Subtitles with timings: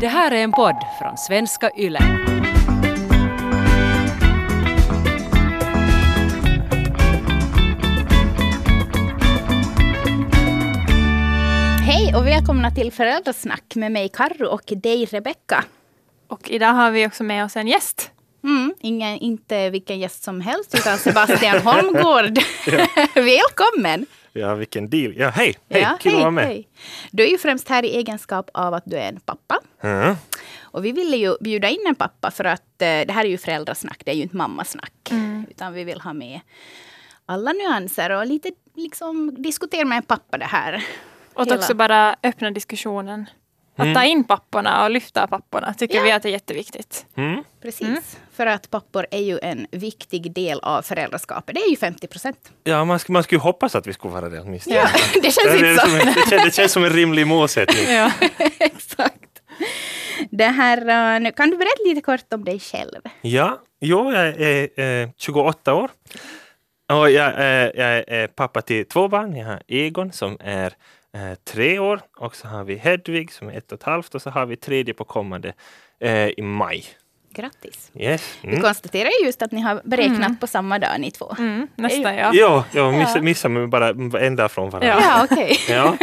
[0.00, 1.98] Det här är en podd från svenska YLE.
[11.80, 15.64] Hej och välkomna till Föräldrasnack med mig Karro och dig Rebecka.
[16.28, 18.10] Och idag har vi också med oss en gäst.
[18.44, 22.38] Mm, ingen, inte vilken gäst som helst utan Sebastian Holmgård.
[23.14, 24.06] Välkommen!
[24.36, 25.14] Ja, vilken deal.
[25.16, 25.54] Ja, hej!
[25.70, 26.44] Hej, Ja, kul att vara med.
[26.46, 26.68] hej.
[27.10, 29.60] Du är ju främst här i egenskap av att du är en pappa.
[29.82, 30.14] Mm.
[30.62, 33.38] Och vi ville ju bjuda in en pappa för att eh, det här är ju
[33.38, 34.92] föräldrasnack, det är ju inte mammasnack.
[35.50, 36.40] Utan vi vill ha med
[37.26, 40.84] alla nyanser och lite liksom diskutera med en pappa det här.
[41.34, 43.26] Och att Hela- också bara öppna diskussionen.
[43.76, 46.02] Att ta in papporna och lyfta papporna tycker Ja.
[46.02, 47.06] vi att det är jätteviktigt.
[47.16, 47.44] Mm.
[47.62, 48.18] Precis.
[48.32, 51.54] För att pappor är ju en viktig del av föräldraskapet.
[51.54, 52.52] Det är ju 50 procent.
[52.64, 54.76] Ja, man, sk- man skulle ju hoppas att vi skulle vara det åtminstone.
[54.76, 55.86] Ja, det känns det, inte så.
[55.90, 57.94] som en, det, känns, det känns som en rimlig målsättning.
[57.94, 58.10] Ja.
[58.58, 59.20] Exakt.
[60.30, 63.00] Det här, eh, nu kan du berätta lite kort om dig själv?
[63.22, 65.90] Ja, jo, jag är eh, 28 år.
[66.92, 69.36] Och jag, eh, jag är pappa till två barn.
[69.36, 70.72] Jag har Egon som är
[71.14, 74.22] eh, tre år och så har vi Hedvig som är ett och ett halvt och
[74.22, 75.52] så har vi tredje på kommande
[76.00, 76.84] eh, i maj.
[77.34, 77.90] Grattis.
[77.94, 78.38] Yes.
[78.42, 78.60] Vi Mm.
[78.62, 81.34] konstaterar ju just att ni har beräknat på samma dag ni två.
[81.38, 82.30] Mm, nästa ja.
[82.34, 83.88] Jo, jag missar, missar mig bara
[84.20, 84.88] en dag från varandra.
[84.88, 85.00] Ja.
[85.00, 85.56] Ja, okej.
[85.68, 85.96] Ja,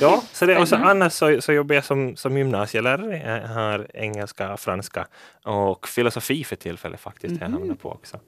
[0.00, 3.16] ja så det, och så annars så, så jobbar jag som, som gymnasielärare.
[3.42, 5.06] Jag har engelska, franska
[5.44, 7.40] och filosofi för tillfället faktiskt.
[7.40, 8.20] Jag hamnar på också.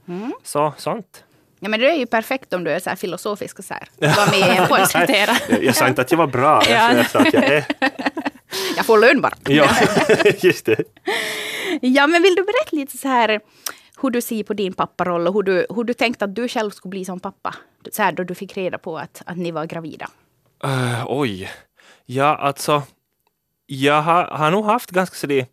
[0.43, 1.25] Så sånt.
[1.67, 3.89] Ja, men det är ju perfekt om du är så här filosofisk och så här.
[4.17, 5.37] Var med i en.
[5.49, 6.71] Jag, jag sa inte att jag var bra, Ja.
[6.71, 7.67] jag, jag sa att jag är.
[8.77, 9.35] Jag får lön bara.
[9.49, 9.69] Ja,
[10.41, 10.83] just det.
[11.81, 13.41] Ja, men vill du berätta lite så här
[14.03, 16.71] hur du ser på din papparoll och hur du, hur du tänkte att du själv
[16.71, 17.55] skulle bli som pappa?
[17.93, 20.09] Så här då du fick reda på att, att ni var gravida.
[20.65, 21.51] Uh, oj.
[22.05, 22.83] Ja, alltså.
[23.67, 25.47] Jag har, har nog haft ganska så det,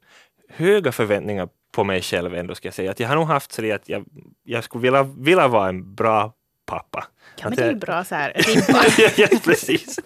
[0.50, 2.92] höga förväntningar på mig själv ändå, ska jag säga.
[2.92, 4.06] Att jag har nog haft så det att jag,
[4.44, 6.34] jag skulle vilja, vilja vara en bra
[6.66, 7.08] pappa.
[7.36, 8.34] Ja, men det är ju bra så här
[8.98, 10.00] ja, ja, precis.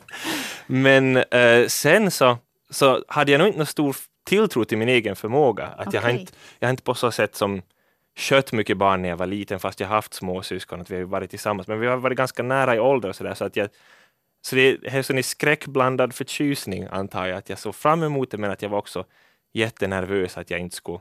[0.67, 2.37] Men eh, sen så,
[2.69, 5.67] så hade jag nog inte någon stor tilltro till min egen förmåga.
[5.77, 7.61] Att jag, har inte, jag har inte på så sätt som
[8.17, 11.29] skött mycket barn när jag var liten, fast jag haft småsyskon, att vi har varit
[11.29, 11.67] tillsammans.
[11.67, 13.69] Men vi har varit ganska nära i ålder och så där, så att jag
[14.41, 18.51] så det är en skräckblandad förtjusning antar jag, att jag såg fram emot det, men
[18.51, 19.05] att jag var också
[19.53, 20.99] jättenervös att jag inte skulle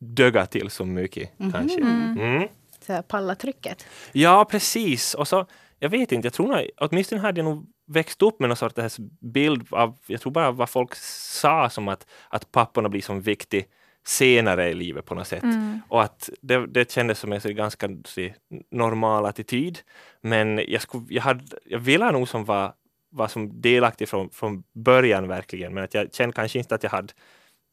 [0.00, 1.80] döga till så mycket kanske.
[1.80, 2.48] Mm.
[2.80, 3.86] Så här, palla trycket.
[4.12, 5.14] Ja, precis.
[5.14, 5.46] Och så,
[5.78, 8.76] jag vet inte, jag tror nog, åtminstone hade jag nog växt upp med någon sorts
[8.76, 8.90] här
[9.20, 13.68] bild av, jag tror bara vad folk sa som att, att papporna blir som viktig
[14.06, 15.44] senare i livet på något sätt.
[15.88, 18.28] Och att det, det kändes som en så ganska så,
[18.70, 19.78] normal attityd.
[20.20, 22.74] Men jag, skulle, jag, hade, jag ville nog som var,
[23.10, 26.90] var som delaktig från, från början verkligen, men att jag kände kanske inte att jag
[26.90, 27.12] hade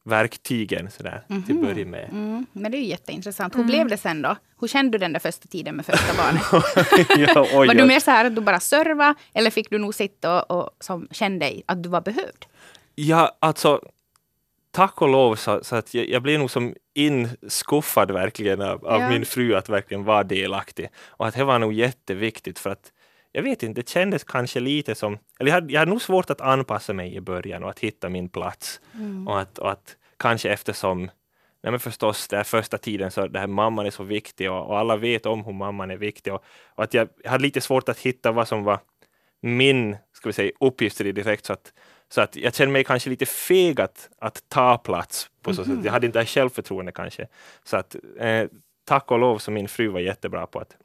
[0.04, 2.08] verktygen sådär till att börja med.
[2.12, 3.56] Mm, men det är ju jätteintressant.
[3.56, 4.36] Hur blev det sen då?
[4.60, 6.42] Hur kände du den där första tiden med första barnet?
[7.34, 9.94] ja, oj, var du mer så här att du bara serva eller fick du nog
[9.94, 12.46] sitta och, och som kände dig att du var behövd?
[12.94, 13.80] Ja, alltså
[14.70, 19.00] tack och lov så, så att jag, jag blev nog som inskuffad verkligen av, av
[19.00, 19.08] Ja.
[19.08, 20.88] min fru att verkligen vara delaktig.
[21.06, 22.92] Och att det var nog jätteviktigt för att
[23.32, 26.30] jag vet inte, det kändes kanske lite som, eller jag hade, jag hade nog svårt
[26.30, 28.80] att anpassa mig i början och att hitta min plats.
[29.28, 31.10] Och, att, och att kanske eftersom
[31.62, 34.78] Nej men förstås, den första tiden så det här mamman är så viktig och, och
[34.78, 36.32] alla vet om hur mamman är viktig.
[36.32, 36.44] Och,
[36.74, 38.80] och att jag hade lite svårt att hitta vad som var
[39.42, 41.44] min ska vi säga, uppgift i det direkt.
[41.44, 41.72] Så att,
[42.08, 45.30] så att jag kände mig kanske lite feg att, att ta plats.
[45.42, 45.84] På så sätt.
[45.84, 47.26] Jag hade inte det här självförtroende kanske.
[47.64, 48.46] Så att eh,
[48.84, 50.76] tack och lov så min fru var jättebra på att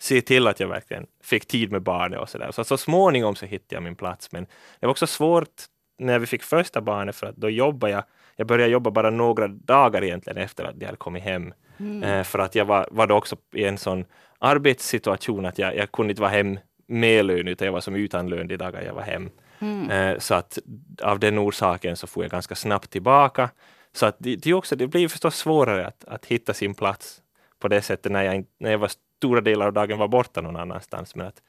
[0.00, 2.52] se till att jag verkligen fick tid med barnet och så där.
[2.52, 4.32] Så, så småningom så hittade jag min plats.
[4.32, 4.44] Men
[4.80, 5.62] det var också svårt
[5.98, 8.04] när vi fick första barnet för att då jobbade jag
[8.36, 11.52] jag började jobba bara några dagar egentligen efter att jag hade kommit hem.
[12.02, 14.04] Eh, för att jag var, var då också i en sån
[14.38, 18.28] arbetssituation att jag, jag kunde inte vara hem med lön utan jag var som utan
[18.28, 19.30] lön de dagar jag var hem.
[19.90, 20.58] Eh, så att
[21.02, 23.50] av den orsaken så får jag ganska snabbt tillbaka.
[23.92, 27.22] Så att det, det, också, det blir förstås svårare att, att hitta sin plats
[27.58, 30.56] på det sättet när jag, när jag var stora delar av dagen var borta någon
[30.56, 31.14] annanstans.
[31.14, 31.42] Men att,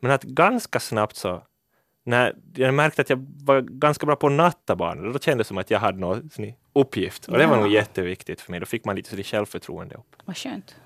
[0.00, 1.42] men att ganska snabbt så
[2.04, 5.48] när jag märkte att jag var ganska bra på att natta barnen, då kändes det
[5.48, 6.30] som att jag hade någon
[6.74, 7.28] uppgift.
[7.28, 7.60] Och det var Ja.
[7.62, 8.60] nog jätteviktigt för mig.
[8.60, 10.16] Då fick man lite självförtroende upp.
[10.24, 10.76] Vad skönt.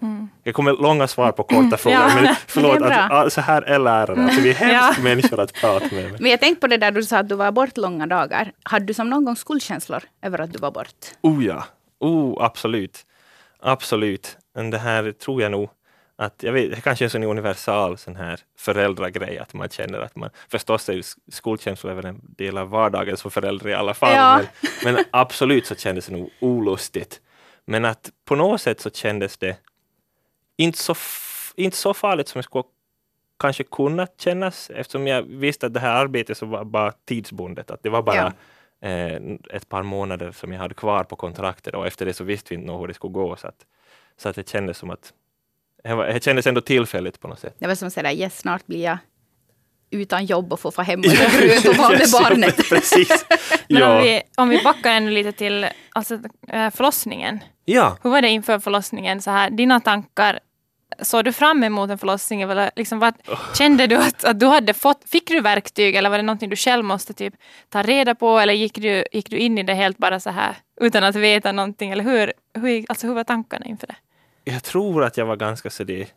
[0.43, 2.11] Jag kommer långa svar på korta frågor, Ja.
[2.23, 3.19] men förlåt, Det är bra.
[3.19, 4.23] att, så här är lärare.
[4.25, 6.21] Alltså, vi är hemska människor att prata med.
[6.21, 8.53] Men jag tänkte på det där du sa att du var bort långa dagar.
[8.63, 11.07] Hade du som någon gång skuldkänslor över att du var bort?
[11.23, 11.65] Oh ja,
[11.99, 13.07] oh, absolut.
[13.63, 14.37] Absolut.
[14.55, 15.71] Men det här tror jag nog
[16.21, 20.01] att jag vet, det kanske är en sån universal sån här föräldragrej att man känner
[20.01, 23.95] att man, förstås är ju skolkänsla väl en del av vardagen som förälder i alla
[23.95, 24.43] fall, Ja.
[24.85, 27.21] men, men absolut så kändes det nog olustigt.
[27.65, 29.57] Men att på något sätt så kändes det
[30.57, 30.95] inte så,
[31.57, 32.65] inte så farligt som det skulle
[33.39, 37.83] kanske kunnat kännas eftersom jag visste att det här arbetet så var bara tidsbundet, att
[37.83, 38.33] det var bara
[38.81, 39.21] eh,
[39.51, 42.61] ett par månader som jag hade kvar på kontraktet och efter det så visste vi
[42.61, 43.37] inte hur det skulle gå.
[43.37, 43.67] Så att,
[44.17, 45.13] så att det kändes som att
[45.83, 47.57] det, kändes ändå tillfälligt på något sätt.
[47.59, 48.99] Det var som sådär, yes, snart blir jag
[49.91, 52.57] utan jobb och får få hem och gröt och vara med Yes, ja, barnet.
[52.69, 53.27] Precis.
[53.69, 54.01] Men om, ja.
[54.01, 56.19] vi, om vi backar ännu lite till alltså,
[56.49, 57.39] eh, förlossningen.
[57.65, 57.97] ja.
[58.03, 59.23] Hur var det inför förlossningen?
[59.23, 60.41] Så här, dina tankar,
[61.03, 62.43] såg du fram emot en förlossning?
[62.43, 63.15] Eller liksom, vad,
[63.59, 66.57] Kände du att, att du hade fått, fick du verktyg eller var det någonting du
[66.57, 67.35] själv måste typ
[67.69, 68.39] ta reda på?
[68.39, 71.53] Eller gick du, gick du in i det helt bara så här utan att veta
[71.53, 71.91] någonting?
[71.91, 73.97] Eller hur, hur, alltså, hur var tankarna inför det?
[74.53, 76.15] Jag tror att jag var ganska så det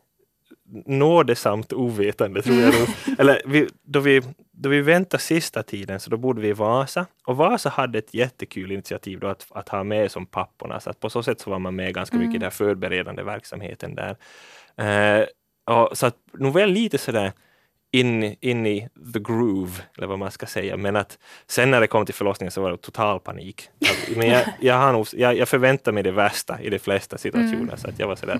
[0.85, 2.87] nådesamt ovetande, tror jag nog.
[3.19, 4.21] Eller vi, då, vi,
[4.51, 8.13] då vi väntade sista tiden så då bodde vi i Vasa och Vasa hade ett
[8.13, 11.49] jättekul initiativ då att, att ha med som papporna, så att på så sätt så
[11.49, 14.17] var man med ganska mycket i den här förberedande verksamheten där.
[14.77, 15.25] Eh,
[15.75, 17.31] och, så att nog väl lite sådär
[17.93, 20.77] in, in i the groove, eller vad man ska säga.
[20.77, 21.17] Men att
[21.47, 23.69] sen när det kom till förlossningen så var det total panik.
[23.81, 27.17] Att, men jag, jag, har nog, jag, jag förväntar mig det värsta i de flesta
[27.17, 27.75] situationer.
[27.75, 28.39] Så att jag var sådär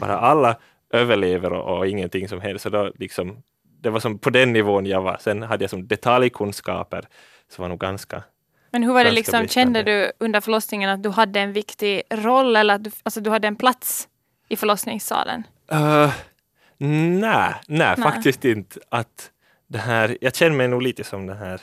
[0.00, 0.56] bara alla
[0.92, 2.62] överlever och, och ingenting som helst.
[2.62, 3.42] Så då liksom,
[3.82, 5.16] det var som på den nivån jag var.
[5.20, 7.04] Sen hade jag som detaljkunskaper
[7.48, 8.22] som var nog ganska
[8.70, 12.56] Men hur var det liksom, kände du under förlossningen att du hade en viktig roll
[12.56, 14.08] eller att du, alltså, du hade en plats
[14.48, 15.42] i förlossningssalen?
[15.72, 16.12] Uh,
[17.20, 18.80] nej, nej, faktiskt inte.
[18.88, 19.30] Att
[19.66, 21.60] det här, jag känner mig nog lite som den här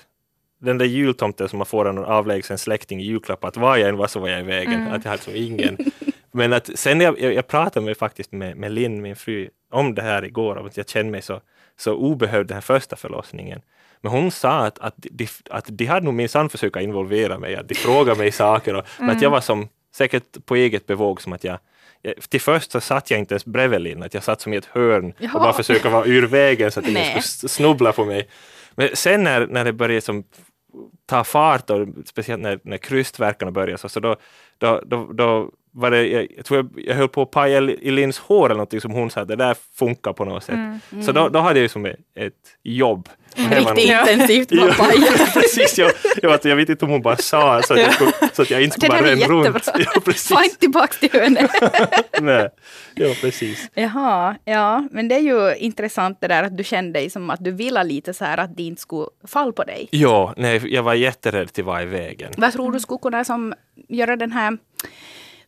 [0.59, 3.89] den där jultomten som man får av någon avlägsen släkting i julklapp, att var jag
[3.89, 4.87] än var så var jag i vägen.
[4.87, 5.77] Att jag som ingen.
[6.31, 9.95] Men att sen jag, jag, jag pratade med, faktiskt med, med Linn, min fru, om
[9.95, 11.41] det här igår, att jag kände mig så,
[11.77, 13.61] så obehövd den här första förlossningen.
[14.01, 17.67] Men hon sa att, att, de, att de hade nog minsann försökt involvera mig, att
[17.69, 21.33] de frågade mig saker, och, men att jag var som säkert på eget bevåg som
[21.33, 21.59] att jag-
[22.29, 25.13] till först så satt jag inte ens bredvid Linn, jag satt som i ett hörn
[25.17, 25.33] Jaha.
[25.33, 28.27] och bara försöka vara ur vägen så att ingen skulle snubbla på mig.
[28.75, 30.23] Men sen när, när det började som
[31.05, 34.15] ta fart och speciellt när, när krystverkarna började så, så då,
[34.57, 37.91] då, då, då var det, jag, jag tror jag, jag höll på att paja i
[37.91, 40.59] Linns hår eller någonting som hon sa, det där funkar på något sätt.
[41.05, 42.33] Så då, då hade jag ju som ett, ett
[42.63, 43.09] jobb.
[43.37, 44.93] Riktigt intensivt Ja, pappa.
[45.33, 45.77] precis.
[45.77, 45.91] Jag,
[46.21, 48.49] jag, vet, jag vet inte om hon bara sa så att jag, skulle, så att
[48.49, 49.69] jag inte skulle bara ränna runt.
[49.77, 50.27] Ja, precis.
[50.27, 51.51] Få inte tillbaka till hörnet.
[52.21, 52.49] Nej.
[52.95, 53.69] Ja, precis.
[53.73, 57.43] Jaha, ja, men det är ju intressant det där att du kände dig som att
[57.43, 59.87] du ville lite så här att det inte skulle falla på dig.
[59.91, 62.31] Ja, nej, jag var jätterädd till vara i vägen.
[62.37, 63.53] Vad tror du skulle kunna som
[63.87, 64.57] göra den här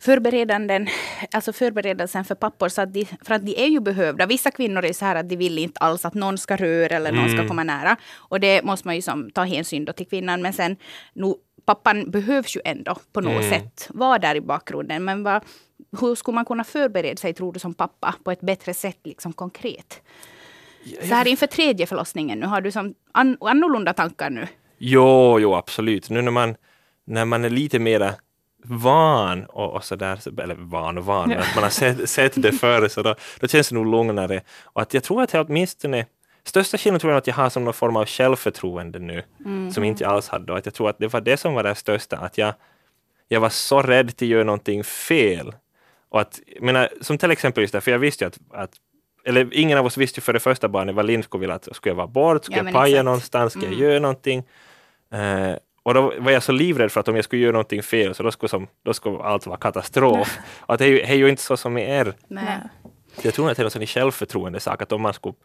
[0.01, 0.87] förberedanden,
[1.31, 4.25] alltså förberedelsen för pappor, så att de, för att de är ju behövda.
[4.25, 7.11] Vissa kvinnor är så här att de vill inte alls att någon ska röra eller
[7.11, 7.97] någon ska komma nära.
[8.15, 10.41] Och det måste man ju som ta hänsyn då till kvinnan.
[10.41, 10.75] Men sen,
[11.13, 11.33] nu,
[11.65, 15.05] pappan behövs ju ändå på något sätt vara där i bakgrunden.
[15.05, 15.43] Men vad,
[16.01, 19.33] hur skulle man kunna förbereda sig, tror du, som pappa på ett bättre sätt, liksom
[19.33, 20.01] konkret?
[21.01, 24.47] Så här inför tredje förlossningen, nu har du som an, annorlunda tankar nu.
[24.77, 26.09] Jo, jo, absolut.
[26.09, 26.55] Nu när man,
[27.05, 28.13] när man är lite mera
[28.63, 32.87] van och, och så- eller van och van, att man har sett, sett det förr,
[32.87, 34.41] så då, då känns det nog lugnare.
[34.63, 36.05] Och att jag tror att jag åtminstone
[36.43, 39.23] Största skillnaden tror jag att jag har som någon form av självförtroende nu,
[39.73, 40.53] som inte alls hade då.
[40.53, 42.53] Att jag tror att det var det som var det största, att jag,
[43.27, 45.53] jag var så rädd att göra någonting fel.
[46.09, 48.71] Och att, menar, som till exempel just det, för jag visste ju att, att
[49.25, 51.75] eller ingen av oss visste ju för det första barnet vad Linn skulle vilja, att
[51.75, 53.05] skulle jag vara bort, skulle Ja, jag paja exakt.
[53.05, 54.43] någonstans, ska jag göra någonting?
[55.13, 58.15] Eh, och då var jag så livrädd för att om jag skulle göra någonting fel
[58.15, 60.37] så då skulle, som, då skulle allt vara katastrof.
[60.65, 62.13] att det är, ju, det är ju inte så som det är.
[62.27, 62.59] Nej.
[63.21, 65.35] Jag tror att det är en självförtroende sak, att om man skulle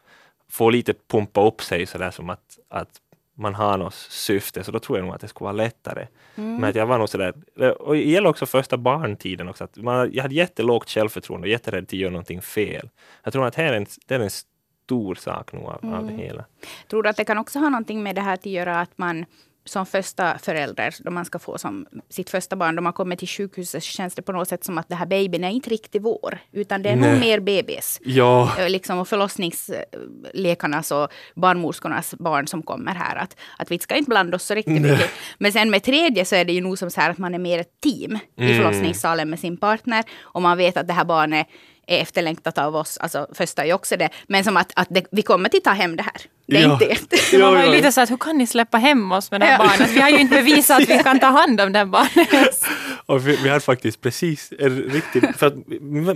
[0.50, 3.00] få lite pumpa upp sig sådär som att, att
[3.36, 6.06] man har något syfte, så då tror jag nog att det skulle vara lättare.
[6.34, 7.34] Men att jag var nog sådär,
[7.80, 11.82] och det gäller också första barntiden också, att man, jag hade jättelågt självförtroende och jätterädd
[11.82, 12.90] att göra någonting fel.
[13.24, 16.12] Jag tror att här är en, det är en stor sak nog av, av det
[16.12, 16.44] hela.
[16.88, 19.24] Tror du att det kan också ha någonting med det här att göra att man
[19.66, 23.28] som första förälder, då man ska få som sitt första barn, då man kommer till
[23.28, 26.02] sjukhuset så känns det på något sätt som att det här babyn är inte riktigt
[26.02, 27.20] vår, utan det är nog Nej.
[27.20, 28.00] mer bebis.
[28.04, 33.16] Ja, Eh, Liksom, och förlossningsläkarnas och barnmorskornas barn som kommer här.
[33.16, 35.10] Att, att vi ska inte blanda oss så riktigt mycket.
[35.38, 37.38] Men sen med tredje så är det ju nog som så här att man är
[37.38, 38.56] mer ett team i Mm.
[38.62, 40.04] förlossningssalen med sin partner.
[40.20, 41.46] Och man vet att det här barnet
[41.86, 42.98] är efterlängtat av oss.
[42.98, 44.08] Alltså första är ju också det.
[44.26, 46.12] Men som att, att det, vi kommer till ta hem det här.
[46.46, 46.72] Det är Ja.
[46.72, 47.40] inte ert.
[47.40, 49.52] Man var ju lite så att hur kan ni släppa hem oss med det här
[49.52, 49.58] Ja.
[49.68, 49.90] barnet?
[49.90, 52.64] Vi har ju inte bevisat att vi kan ta hand om här barnet.
[53.06, 55.54] Och vi, vi hade faktiskt precis en riktig, för att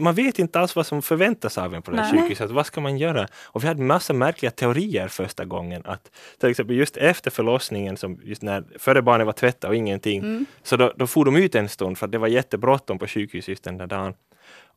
[0.01, 2.51] man vet inte alls vad som förväntas av en på det här sjukhuset.
[2.51, 3.29] Vad ska man göra?
[3.45, 5.83] Och vi hade massa märkliga teorier första gången.
[5.85, 6.11] Att
[6.41, 10.77] till exempel just efter förlossningen, som just när, före barnet var tvättat och ingenting, så
[10.77, 13.65] då, då for de ut en stund för att det var jättebråttom på sjukhus just
[13.65, 14.15] den där dagen.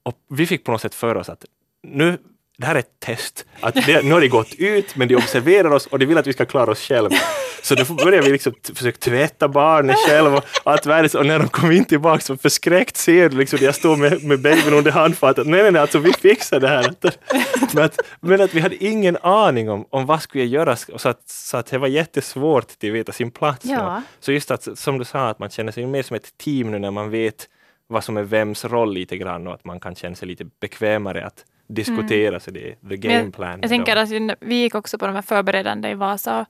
[0.03, 1.45] Och vi fick på något sätt för oss att
[1.83, 2.17] nu
[2.61, 3.45] det här är ett test.
[3.59, 6.27] Att det, nu har de gått ut, men de observerar oss och de vill att
[6.27, 7.15] vi ska klara oss själva.
[7.63, 11.15] Så då började vi liksom försöka tvätta barnen själva och allt världens.
[11.15, 14.41] Och när de kom in tillbaka så förskräckt ser du liksom, jag står med, med
[14.41, 15.47] babyn under handfatet.
[15.47, 16.93] Nej, nej, nej, alltså vi fixar det här.
[17.73, 20.75] Men att, men att vi hade ingen aning om, om vad skulle jag göra.
[20.75, 23.65] Så att, så att det var jättesvårt att veta sin plats.
[23.65, 24.01] Ja.
[24.19, 26.79] Så just att, som du sa, att man känner sig mer som ett team nu
[26.79, 27.47] när man vet
[27.91, 31.25] vad som är vems roll lite grann och att man kan känna sig lite bekvämare
[31.25, 33.59] att diskutera så det är the game jag, plan.
[33.61, 36.45] jag tänker att vi gick också på de här förberedande i Vasa.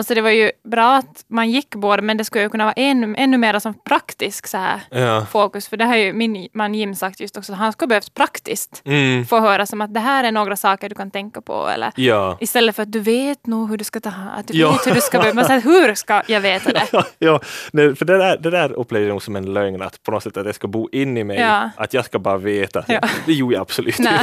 [0.00, 2.72] Alltså det var ju bra att man gick båda, men det skulle ju kunna vara
[2.76, 5.26] ännu, ännu mer som praktisk så här, Ja.
[5.30, 5.68] fokus.
[5.68, 8.82] För det har ju min man Jim sagt just också, att han skulle behövt praktiskt
[8.84, 9.26] Mm.
[9.26, 11.68] få höra som att det här är några saker du kan tänka på.
[11.68, 12.36] Eller Ja.
[12.40, 14.72] istället för att du vet nog hur du ska ta att du Ja.
[14.72, 15.34] vet hur du ska börja.
[15.34, 16.86] Man säger, hur ska jag veta det?
[17.18, 17.40] ja,
[17.72, 20.22] nej, för det där, det där upplevde jag nog som en lögn, att på något
[20.22, 21.42] sätt att det ska bo in i mig,
[21.76, 22.84] att jag ska bara veta.
[23.26, 24.20] Det gjorde jag absolut inte.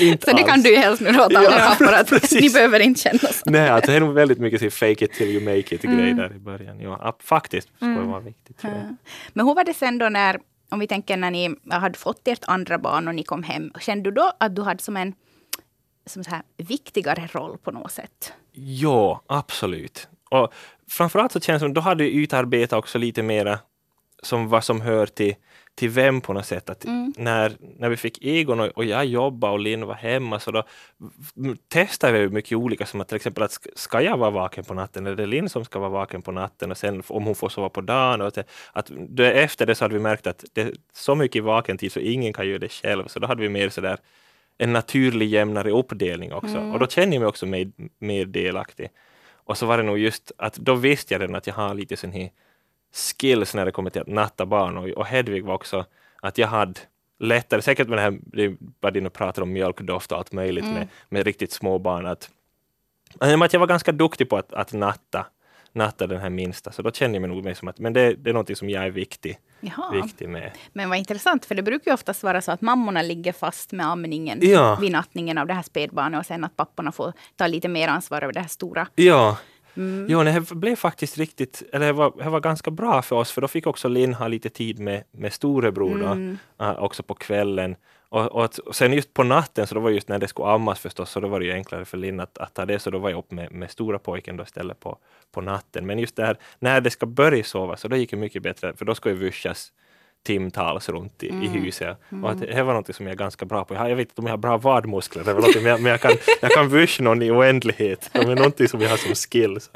[0.00, 0.62] Inte Så det kan alls.
[0.62, 2.40] du helst nu alla Ja, pappor att precis.
[2.42, 3.50] ni behöver inte känna så.
[3.50, 5.98] Nej, alltså, det är nog väldigt mycket fake it till you make it Mm.
[5.98, 6.80] grej där i början.
[6.80, 8.58] Ja, faktiskt skulle det vara viktigt.
[8.58, 8.96] Tror jag.
[9.32, 10.38] Men hur var det sen då när,
[10.70, 14.10] om vi tänker när ni hade fått ert andra barn och ni kom hem, kände
[14.10, 15.14] du då att du hade som en
[16.06, 18.32] som så här, viktigare roll på något sätt?
[18.52, 20.08] Ja, absolut.
[20.30, 20.52] Och
[20.90, 23.58] framförallt så känns det som då hade vi utarbetat också lite mera
[24.22, 25.34] som vad som hör till,
[25.74, 26.70] till vem på något sätt.
[26.70, 26.84] Att
[27.16, 30.62] när, när vi fick Egon och, och jag jobbade och Linn var hemma så då
[31.68, 34.74] testade vi mycket olika som att till exempel att sk- ska jag vara vaken på
[34.74, 37.34] natten eller är det Linn som ska vara vaken på natten och sen om hon
[37.34, 38.20] får sova på dagen.
[38.20, 38.38] Och att,
[38.72, 41.92] att det, efter det så hade vi märkt att det är så mycket vaken tid
[41.92, 43.06] så ingen kan göra det själv.
[43.06, 43.96] Så då hade vi mer sådär
[44.58, 46.58] en naturlig jämnare uppdelning också.
[46.72, 48.88] Och då känner jag mig också mer, mer delaktig.
[49.46, 51.96] Och så var det nog just att då visste jag redan att jag har lite
[51.96, 52.30] sån här
[52.94, 55.84] skills när det kommer till att natta barn och, och Hedvig var också
[56.22, 56.80] att jag hade
[57.18, 58.18] lättare, säkert med det här,
[58.80, 62.30] vad du pratar om mjölkdoft och allt möjligt med, med riktigt små barn, att,
[63.18, 65.26] att jag var ganska duktig på att, att natta,
[65.72, 68.14] natta den här minsta, så då kände jag mig nog mer som att men det,
[68.14, 69.90] det är någonting som jag är viktig, Jaha.
[70.02, 70.52] viktig med.
[70.72, 73.86] Men vad intressant, för det brukar ju oftast vara så att mammorna ligger fast med
[73.86, 74.78] amningen Ja.
[74.80, 78.22] vid nattningen av det här spädbarnet och sen att papporna får ta lite mer ansvar
[78.22, 78.86] över det här stora.
[78.94, 79.36] Ja,
[79.76, 80.06] Mm.
[80.08, 83.40] jo, det blev faktiskt riktigt, eller det var, det var ganska bra för oss, för
[83.40, 86.38] då fick också Linn ha lite tid med, med storebror då, Mm.
[86.60, 87.76] äh, också på kvällen.
[88.08, 90.48] Och, och, att, och sen just på natten, så då var just när det skulle
[90.48, 92.90] ammas förstås, så då var det ju enklare för Linn att, att ta det, så
[92.90, 94.98] då var jag upp med, med stora pojken då istället på,
[95.32, 95.86] på natten.
[95.86, 98.74] Men just det här, när det ska börja sova, så då gick det mycket bättre,
[98.76, 99.72] för då ska ju vyschas
[100.24, 101.98] timtals runt i, i huset.
[102.22, 103.74] Och att det var något som jag är ganska bra på.
[103.74, 106.00] Jag, har, jag vet inte om jag har bra vadmuskler, eller men, jag, men jag
[106.00, 108.08] kan, jag kan vyscha någon i oändlighet.
[108.12, 109.70] Det är någonting som jag har som skills.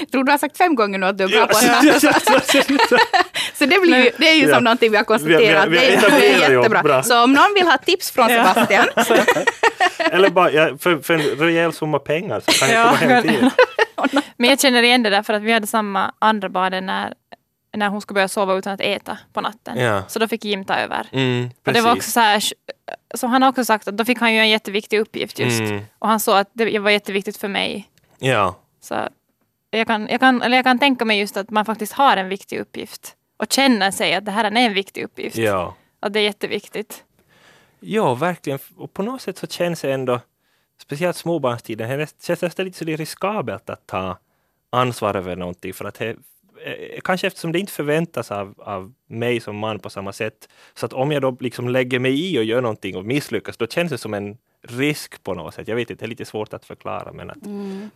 [0.00, 3.02] Jag tror du har sagt fem gånger nu att du är bra på att.
[3.58, 4.54] Så det, blir ju, det är ju Ja.
[4.54, 5.66] som någonting vi har konstaterat.
[5.68, 6.82] Vi- vi- vi det, är, det är jättebra.
[6.82, 7.02] bra.
[7.02, 8.28] Så om någon vill ha tips från.
[8.28, 8.86] Sebastian.
[9.98, 12.96] Eller bara ja, för, för en rejäl summa pengar så kan jag Ja.
[12.98, 13.50] komma hem till er.
[14.36, 17.14] Men jag känner igen det där för att vi hade samma andra barn när,
[17.72, 19.78] när hon skulle börja sova utan att äta på natten.
[19.78, 20.02] Ja.
[20.08, 21.06] Så då fick Jim ta över.
[21.12, 22.42] Mm, Och det var också så här,
[23.14, 25.60] så han har också sagt att då fick han ju en jätteviktig uppgift just.
[25.60, 25.80] Mm.
[25.98, 27.88] Och han sa att det var jätteviktigt för mig.
[28.18, 29.08] Ja, Så
[29.70, 32.28] jag kan, jag, kan, eller jag kan tänka mig just att man faktiskt har en
[32.28, 33.14] viktig uppgift.
[33.36, 35.36] Och känner sig att det här är en viktig uppgift.
[35.36, 35.74] ja.
[36.00, 37.04] Att det är jätteviktigt.
[37.80, 38.58] Ja, verkligen.
[38.76, 40.20] Och på något sätt så känns det ändå,
[40.82, 44.18] speciellt småbarnstiden, det känns nästan lite så det riskabelt att ta
[44.70, 45.74] ansvar över någonting.
[45.74, 46.16] För att det,
[47.04, 50.48] kanske eftersom det inte förväntas av, av mig som man på samma sätt.
[50.74, 53.66] Så att om jag då liksom lägger mig i och gör någonting och misslyckas, då
[53.66, 55.68] känns det som en risk på något sätt.
[55.68, 57.12] Jag vet inte, det är lite svårt att förklara.
[57.12, 57.46] Men att,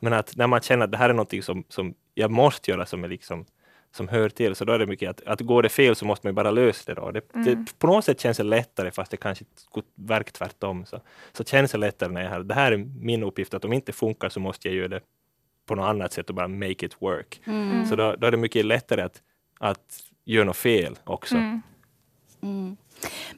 [0.01, 2.87] men att när man känner att det här är någonting som, som jag måste göra,
[2.87, 3.47] som är liksom
[3.95, 6.27] som hör till, så då är det mycket att, att går det fel så måste
[6.27, 7.01] man bara lösa det.
[7.01, 7.11] Då.
[7.11, 10.87] Det, det på något sätt känns det lättare, fast det kanske skulle verka tvärtom.
[10.87, 11.01] Så,
[11.33, 13.77] så känns det lättare när jag har, det här är min uppgift, att om det
[13.77, 15.01] inte funkar så måste jag göra det
[15.67, 17.41] på något annat sätt och bara make it work.
[17.89, 19.23] Så då, då är det mycket lättare att,
[19.61, 21.37] att göra något fel också.
[22.43, 22.77] Mm.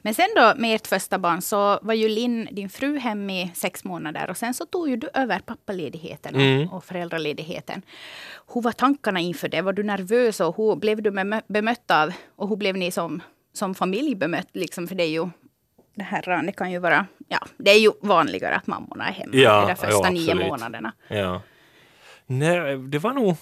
[0.01, 3.51] Men sen då med ert första barn så var ju Linn, din fru, hem i
[3.55, 6.69] sex månader och sen så tog ju du över pappaledigheten och, Mm.
[6.69, 7.81] och föräldraledigheten.
[8.53, 9.61] Hur var tankarna inför det?
[9.61, 13.21] Var du nervös och hur blev du bemö- bemött av och hur blev ni som,
[13.53, 14.47] som familj bemött?
[14.53, 15.29] Liksom, för det är ju
[15.95, 19.35] det här, det kan ju vara, ja, det är ju vanligare att mammorna är hemma
[19.35, 20.93] Ja, de första ja, nio månaderna.
[21.07, 21.41] Ja.
[22.27, 23.35] Nej, det var nog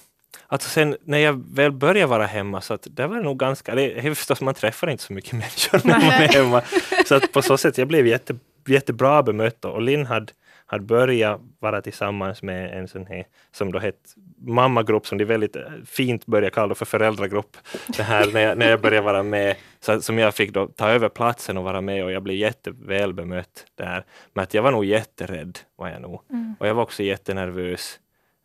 [0.46, 3.98] Alltså sen när jag väl började vara hemma så att det var nog ganska, det
[3.98, 6.62] är förstås man träffar inte så mycket människor när man är hemma.
[7.06, 8.36] Så att på så sätt jag blev jätte,
[8.66, 10.32] jättebra bemött och Linn hade,
[10.66, 13.98] hade börjat vara tillsammans med en sån här som då hette
[14.38, 17.56] mammagrupp som de väldigt eh, fint börjar kalla för föräldragrupp.
[17.96, 20.88] Det här när jag, när jag började vara med, så, som jag fick då ta
[20.88, 24.04] över platsen och vara med och jag blev jätteväl bemött där.
[24.32, 26.20] Men att jag var nog jätterädd var jag nog.
[26.30, 26.54] Mm.
[26.60, 27.98] Och jag var också jättenervös.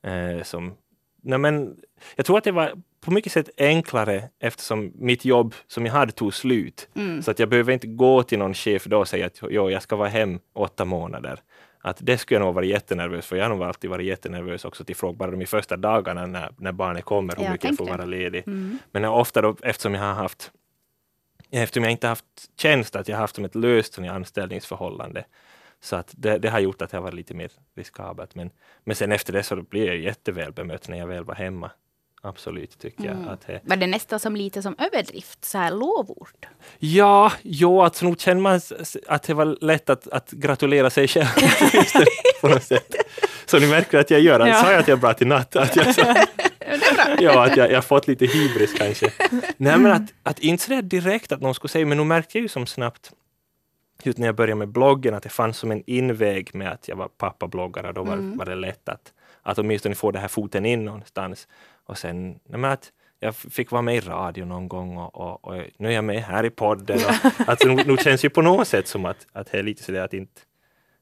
[0.04, 0.74] Eh, som,
[1.22, 1.78] nej men,
[2.16, 6.12] jag tror att det var på mycket sätt enklare eftersom mitt jobb som jag hade
[6.12, 6.90] tog slut.
[6.96, 7.22] Mm.
[7.22, 9.82] Så att jag behöver inte gå till någon chef då och säga att jo, jag
[9.82, 11.40] ska vara hem åtta månader.
[11.82, 13.36] Att det skulle jag nog vara jättenervös för.
[13.36, 16.72] Jag har nog alltid varit jättenervös också till fråga bara de första dagarna när, när
[16.72, 18.44] barnet kommer, hur Jag mycket jag får vara ledig.
[18.48, 18.80] Mm.
[18.92, 20.52] Men ofta då, eftersom jag har haft
[21.52, 22.26] eftersom jag inte haft
[22.58, 25.26] tjänst, att jag har haft som ett löst anställningsförhållande.
[25.82, 28.36] Så att det, det har gjort att jag var lite mer riskabelt.
[28.36, 28.50] Men,
[28.84, 31.72] men sen efter det så blev jag jätteväl bemött när jag väl var hemma.
[32.22, 33.16] Absolut, tycker jag.
[33.16, 33.28] Mm.
[33.28, 36.48] Att det, Var det nästan som lite som överdrift, så här lovord?
[36.80, 38.62] Ja, jo, alltså nog känner man
[39.08, 41.28] att det var lätt att, att gratulera sig själv.
[41.36, 42.06] Det,
[42.42, 42.96] på något sätt.
[43.46, 44.54] Så ni märker att jag gör, Ja.
[44.54, 45.56] sa jag att jag är bra till natt?
[45.56, 45.88] Att jag,
[47.20, 49.12] ja, att jag, jag har fått lite hybris kanske.
[49.58, 52.42] Nej, men att, att inte det direkt att någon skulle säga, men nu märkte jag
[52.42, 53.12] ju som snabbt
[54.04, 56.96] just när jag började med bloggen att det fanns som en inväg med att jag
[56.96, 57.92] var pappabloggare.
[57.92, 58.38] Då var, Mm.
[58.38, 61.48] var det lätt att, att åtminstone få det här foten in någonstans.
[61.86, 65.64] Och sen nej, att jag fick vara med i radio någon gång och, och, och
[65.78, 66.98] nu är jag med här i podden.
[66.98, 69.84] Och, att, nu, nu känns ju på något sätt som att, att det är lite
[69.84, 70.42] sådär att inte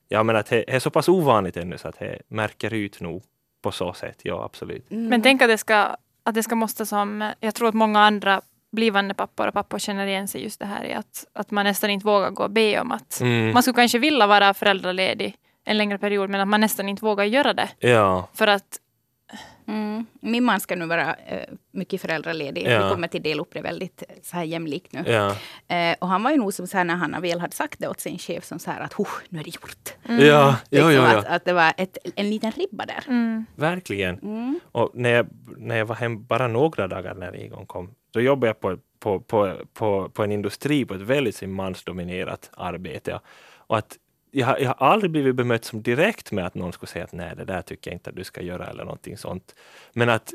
[0.10, 3.02] Ja men att det det är så pass ovanligt ännu så att det märker ut
[3.02, 3.24] nog
[3.62, 4.20] på så sätt.
[4.24, 4.92] Ja absolut.
[4.92, 5.06] Mm.
[5.10, 8.42] Men tänk att det ska, att det ska måste som, jag tror att många andra
[8.72, 11.90] blivande pappor och pappor känner igen sig just det här i att, att man nästan
[11.90, 13.54] inte vågar gå och be om att Mm.
[13.54, 17.26] man skulle kanske vilja vara föräldraledig en längre period men att man nästan inte vågar
[17.26, 17.70] göra det.
[17.80, 18.30] Ja.
[18.34, 18.80] För att
[19.68, 20.06] Mm.
[20.22, 22.64] Min man ska nu vara eh, mycket föräldraledig.
[22.68, 22.84] Ja.
[22.84, 25.04] Vi kommer till dela upp det väldigt eh, så här jämlikt nu.
[25.08, 25.36] Ja.
[25.76, 27.88] Eh, och han var ju nog som så här när han väl hade sagt det
[27.88, 29.94] åt sin chef som så här att "Huh, nu är det gjort.
[30.04, 33.04] Ja, ja, Liksom ja, Att, att det var ett, en liten ribba där.
[33.08, 34.20] mm, Verkligen.
[34.20, 34.60] Mm.
[34.72, 38.48] Och när jag, när jag var hem bara några dagar när Egon kom, då jobbade
[38.48, 43.20] jag på, på, på, på, på en industri på ett väldigt mansdominerat arbete.
[43.58, 43.98] Och att
[44.32, 47.12] jag, har- jag har aldrig blivit bemött som direkt med att någon skulle säga att
[47.14, 49.56] nej, det där tycker jag inte att du ska göra eller någonting sånt.
[49.94, 50.34] Men att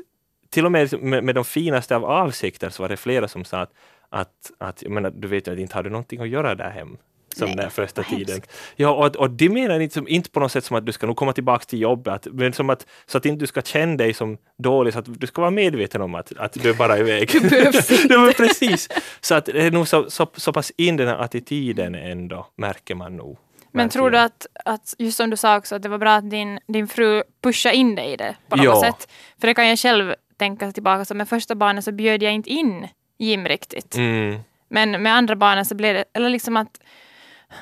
[0.49, 3.45] till och med liksom, med, med de finaste av avsikter så var det flera som
[3.45, 3.73] sa att,
[4.09, 6.69] att, att jag menar, du vet ju att inte har du någonting att göra där
[6.69, 6.97] hem.
[7.37, 8.33] Som Nej, den första tiden.
[8.35, 8.51] hemskt.
[8.75, 11.07] Ja, och, och det menar inte, som, inte på något sätt som att du ska
[11.07, 14.13] nog komma tillbaka till jobbet, men som att, så att inte du ska känna dig
[14.13, 17.29] som dålig, så att du ska vara medveten om att, att du är bara iväg.
[17.31, 18.33] Du behövs inte.
[18.37, 18.89] precis.
[19.21, 22.95] Så att det är nog så, så, så pass in den här attityden ändå, märker
[22.95, 23.37] man nog.
[23.71, 26.29] Men tror du att, att, just som du sa också, att det var bra att
[26.29, 28.81] din, din fru pushade in dig i det på något Ja.
[28.81, 29.07] sätt?
[29.39, 32.49] För det kan jag själv tänka tillbaka, så med första barnet så bjöd jag inte
[32.49, 32.87] in
[33.19, 33.95] Jim riktigt.
[33.95, 34.39] Mm.
[34.69, 36.79] Men med andra barnen så blev det, eller liksom att,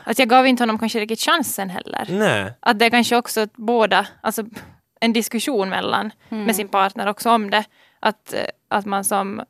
[0.04, 2.06] att jag gav inte honom kanske riktigt chansen heller.
[2.10, 2.54] Nej.
[2.60, 4.44] Att det är kanske också att båda, alltså
[5.00, 7.64] en diskussion mellan med sin partner också om det.
[8.00, 9.42] Att, eh, att man som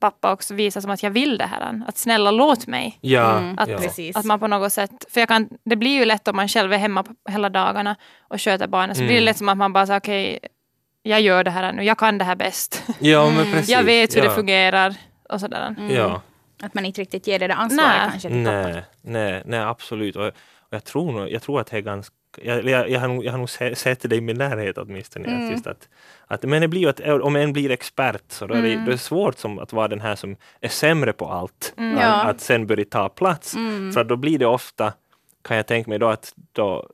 [0.00, 1.82] pappa också visar som att jag vill det här.
[1.88, 2.98] Att snälla låt mig.
[3.00, 3.78] Ja, Mm, Att, ja.
[4.14, 6.72] att man på något sätt, för jag kan, det blir ju lätt om man själv
[6.72, 7.96] är hemma hela dagarna
[8.28, 9.08] och sköter barnen, så Mm.
[9.08, 10.38] blir det lätt som att man bara säger okej,
[11.02, 12.82] jag gör det här nu, jag kan det här bäst.
[13.00, 13.68] ja men precis.
[13.68, 14.28] jag vet hur ja.
[14.28, 14.94] det fungerar
[15.28, 15.74] och sådär.
[15.78, 15.94] Mm.
[15.94, 16.22] Ja.
[16.64, 18.10] Att man inte riktigt ger det där ansvaret Nej.
[18.10, 18.36] kanske till.
[18.42, 20.16] Nej, nej, nej, absolut.
[20.16, 20.32] Och, och
[20.70, 23.30] jag, tror nog, jag tror att det är ganska jag, jag, jag, har nog, jag
[23.32, 25.28] har nog se- sett det i min närhet åtminstone.
[25.28, 25.44] Mm.
[25.46, 25.88] Att just att,
[26.26, 28.84] att, men det blir ju att om en blir expert så då är det, Mm.
[28.84, 31.74] det är svårt som att vara den här som är sämre på allt.
[31.76, 31.96] Mm.
[31.96, 32.22] Att, Ja.
[32.24, 33.54] att sen börja ta plats.
[33.54, 33.92] Mm.
[33.92, 34.92] För då blir det ofta,
[35.42, 36.88] kan jag tänka mig då att då,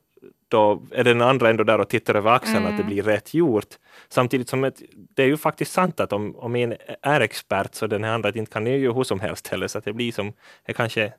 [0.51, 2.87] då är den andra ändå där och tittar över axeln att det Mm.
[2.87, 3.67] blir rätt gjort.
[4.09, 4.81] Samtidigt som ett,
[5.15, 8.51] det är ju faktiskt sant att om, om en är expert så den andra inte
[8.51, 9.67] kan ju hur som helst heller.
[9.67, 10.33] Så att det blir som,
[10.65, 11.13] det kanske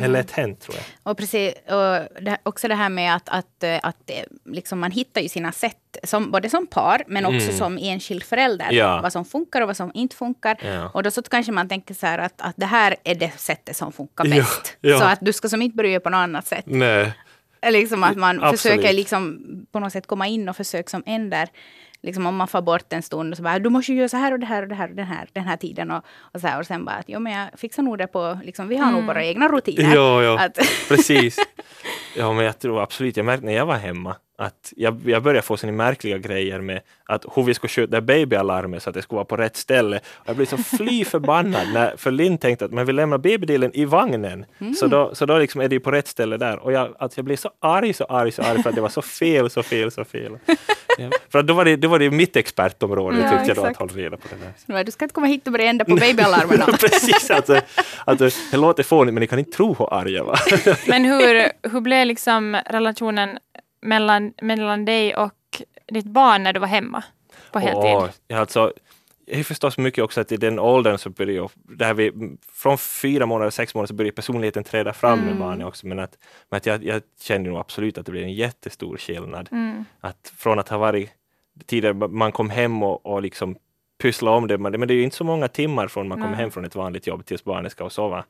[0.00, 1.10] är lätt hänt tror jag.
[1.12, 5.20] Och precis, och det, också det här med att, att, att eh, liksom man hittar
[5.20, 7.56] ju sina sätt, som, både som par men också Mm.
[7.58, 8.72] som enskild förälder.
[8.72, 9.00] Ja.
[9.02, 10.56] Vad som funkar och vad som inte funkar.
[10.64, 10.90] Ja.
[10.94, 13.76] Och då så kanske man tänker så här att, att det här är det sättet
[13.76, 14.76] som funkar bäst.
[14.80, 14.98] ja.
[14.98, 16.64] Så att du ska som inte börja på något annat sätt.
[16.66, 17.12] Nej.
[17.62, 18.60] Liksom att man Absolut.
[18.60, 19.40] försöker liksom
[19.72, 21.48] på något sätt komma in och försöka som ändrar.
[22.02, 24.16] Liksom om man får bort en stund och så bara, du måste ju göra så
[24.16, 25.90] här och det här och det här och den här, den här tiden.
[25.90, 28.38] Och, och, så här, och sen bara, att, jo men jag fixar nog det på,
[28.44, 29.94] liksom, vi har nog våra egna rutiner.
[29.94, 30.38] Ja, ja.
[30.38, 31.36] Att, Precis.
[32.16, 35.42] Ja, men jag tror absolut, jag märkte när jag var hemma, att jag, jag började
[35.42, 39.16] få såna märkliga grejer med att hur vi skulle skjuta babyalarmet så att det skulle
[39.16, 40.00] vara på rätt ställe.
[40.14, 43.70] Och jag blev så fly förbannad när, för Linn tänkte att man vill lämna babydelen
[43.74, 44.44] i vagnen.
[44.58, 44.74] Mm.
[44.74, 46.58] Så då, så då liksom är det på rätt ställe där.
[46.58, 48.88] Och jag, att jag blev så arg, så arg, så arg för att det var
[48.88, 50.38] så fel, så fel, så fel.
[50.98, 53.64] Ja, för att då var det, då var det mitt expertområde Ja, tyckte jag då
[53.64, 54.28] att hålla reda på
[54.66, 54.84] det där.
[54.84, 56.64] Du ska inte komma hit och börja ändra på babyalarmerna.
[56.80, 57.60] Precis, alltså,
[58.04, 60.38] alltså, det låter fånigt men ni kan inte tro hur arg jag var.
[60.88, 63.38] Men hur, hur blev liksom relationen
[63.82, 67.04] mellan, mellan dig och ditt barn när du var hemma
[67.52, 67.94] på heltid?
[67.94, 68.72] Åh, ja, alltså,
[69.26, 72.12] det är förstås mycket också att i den åldern så börjar där vi,
[72.52, 75.86] från fyra månader, sex månader så börjar personligheten träda fram med barnet också.
[75.86, 79.48] Men att, men att jag, jag kände nog absolut att det blev en jättestor skillnad.
[79.52, 79.84] Mm.
[80.00, 81.10] Att från att ha varit
[81.66, 83.56] tidigare, man kom hem och, och liksom
[84.02, 86.20] pyssla om det, men det men det är ju inte så många timmar från man
[86.20, 88.24] kommer hem från ett vanligt jobb tills barnet ska sova.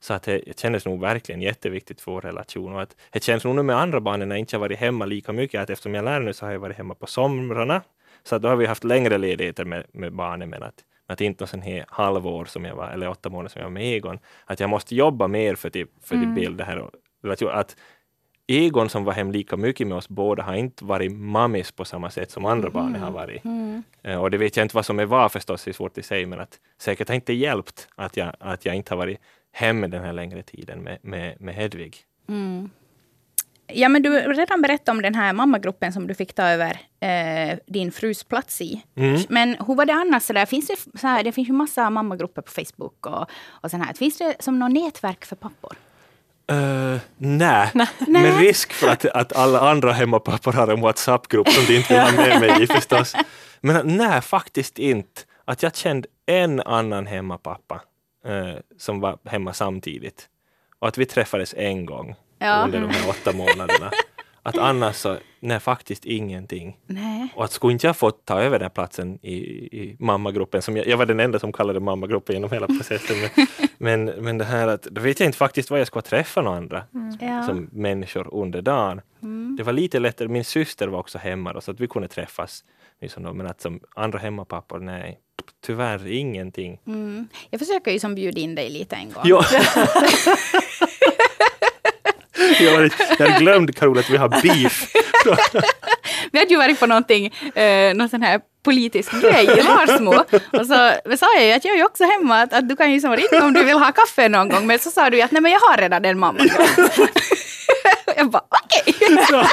[0.00, 2.74] Så att det, det kändes nog verkligen jätteviktigt för vår relation.
[2.74, 5.06] Och att det känns nog nu med andra barnen när jag inte har varit hemma
[5.06, 7.82] lika mycket, att eftersom jag lär nu så har jag varit hemma på somrarna.
[8.22, 10.74] Så att då har vi haft längre ledigheter med, med barnen, men att,
[11.06, 13.66] men att inte någon sån här halvår som jag var, eller åtta månader som jag
[13.66, 14.18] var med Egon.
[14.44, 16.78] Att jag måste jobba mer för att, för att bilda det här.
[16.78, 17.76] Och, att
[18.46, 22.10] Egon som var hem lika mycket med oss båda har inte varit mammis på samma
[22.10, 23.42] sätt som andra barnen har varit.
[24.02, 26.04] Eh, Och det vet jag inte vad som är vad förstås, det är svårt att
[26.04, 29.18] säga, men att säkert har inte hjälpt att jag, att jag inte har varit
[29.52, 31.96] hemma den här längre tiden med, med, med Hedvig.
[33.72, 36.80] Ja, men du har redan berättat om den här mammagruppen som du fick ta över
[37.00, 38.82] eh, din frus plats i.
[38.96, 39.22] Mm.
[39.28, 40.22] Men hur var det annars?
[40.22, 40.46] Så där?
[40.46, 43.94] Finns det, så här, det finns ju massa mammagrupper på Facebook och, och sån här.
[43.94, 45.76] Finns det som något nätverk för pappor?
[46.52, 47.70] Uh, nej,
[48.06, 52.02] med risk för att, att alla andra hemmapappor har en WhatsApp-grupp som de inte vill
[52.02, 53.14] ha med mig i förstås.
[53.60, 55.20] Men nej, faktiskt inte.
[55.44, 57.80] Att jag kände en annan hemmapappa
[58.24, 60.28] eh, som var hemma samtidigt.
[60.78, 62.62] Och att vi träffades en gång Ja.
[62.64, 63.90] under de här åtta månaderna.
[64.42, 66.76] Att annars så, nej faktiskt ingenting.
[66.86, 67.28] Nej.
[67.36, 69.34] Och att skulle inte jag fått ta över den här platsen i,
[69.82, 73.16] i mammagruppen, som jag, jag var den enda som kallade mammagruppen genom hela processen.
[73.20, 73.46] Men,
[74.04, 76.56] men, men det här att, då vet jag inte faktiskt vad jag ska träffa några
[76.56, 76.82] andra
[77.20, 77.42] Ja.
[77.42, 79.00] som människor under dagen.
[79.56, 82.64] Det var lite lättare, min syster var också hemma då, så att vi kunde träffas.
[83.00, 85.18] Liksom då, men att som andra hemmapappor, nej,
[85.66, 86.78] tyvärr ingenting.
[86.86, 87.28] Mm.
[87.50, 89.22] Jag försöker ju som bjuda in dig lite en gång.
[89.26, 89.44] Ja.
[92.60, 94.92] jag jag glömt Carola att vi har beef.
[96.32, 100.10] Vi hade ju varit på någonting, eh, någon sån här politisk grej i Varsmo.
[100.52, 103.00] Och så sa jag ju att jag är också hemma, att, att du kan ju
[103.00, 104.66] som ringa om du vill ha kaffe någon gång.
[104.66, 106.38] Men så sa du ju att nej men jag har redan en mamma.
[108.16, 108.94] jag bara okej.
[109.30, 109.48] ja,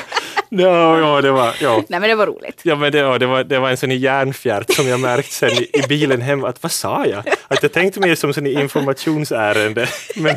[0.63, 1.83] ja, ja, det var, ja.
[1.87, 2.61] Nej men det var roligt.
[2.63, 5.49] Ja, men det, ja, det, var, det var en sån hjärnfjärt som jag märkt sen
[5.49, 6.43] i, i bilen hem.
[6.43, 7.23] Att, vad sa jag?
[7.47, 9.87] Att jag tänkte mer som sån informationsärende.
[10.15, 10.35] Men,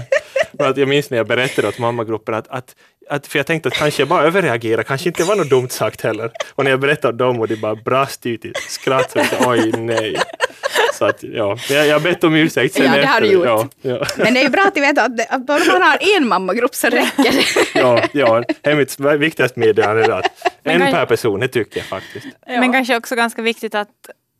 [0.52, 2.74] men att jag minns när jag berättade åt mammagruppen att, att,
[3.10, 6.00] att för jag tänkte att kanske jag bara överreagerade, kanske inte var något dumt sagt
[6.00, 6.30] heller.
[6.54, 9.10] Och när jag berättade åt dem och de bara brast ut i skratt.
[9.10, 9.20] Så
[9.50, 10.16] Oj, nej.
[10.94, 13.46] Så att, ja, jag jag bett om ursäkt sen Ja, det har du gjort.
[13.46, 14.06] Ja, ja.
[14.16, 16.28] Men det är ju bra att du vet att, det- att bara man har en
[16.28, 17.78] mammagrupp så räcker det.
[17.80, 20.04] Ja, ja, det är mitt viktigaste meddelande.
[20.04, 20.26] är Att
[20.62, 22.26] en kan- per person, det tycker jag faktiskt.
[22.46, 23.88] Men kanske också ganska viktigt att,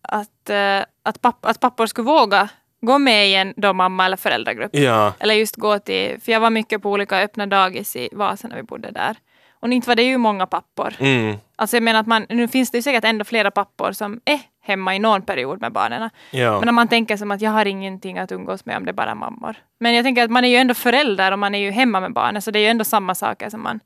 [0.09, 2.49] att, eh, att, papp, att pappor skulle våga
[2.81, 4.71] gå med i en då mamma eller föräldragrupp.
[4.77, 8.49] Ja, Eller just gå till, för jag var mycket på olika öppna dagis i Vasa
[8.49, 9.17] när vi bodde där.
[9.61, 10.95] Och inte var det ju många pappor.
[10.99, 14.21] mm, Alltså jag menar att man, nu finns det ju säkert ändå flera pappor som
[14.25, 16.11] är hemma i någon period med barnen.
[16.31, 16.61] ja.
[16.61, 18.95] Men om man tänker som att jag har ingenting att umgås med om det är
[18.95, 19.57] bara mammor.
[19.81, 22.13] Men jag tänker att man är ju ändå förälder och man är ju hemma med
[22.13, 23.81] barnen så det är ju ändå samma saker som man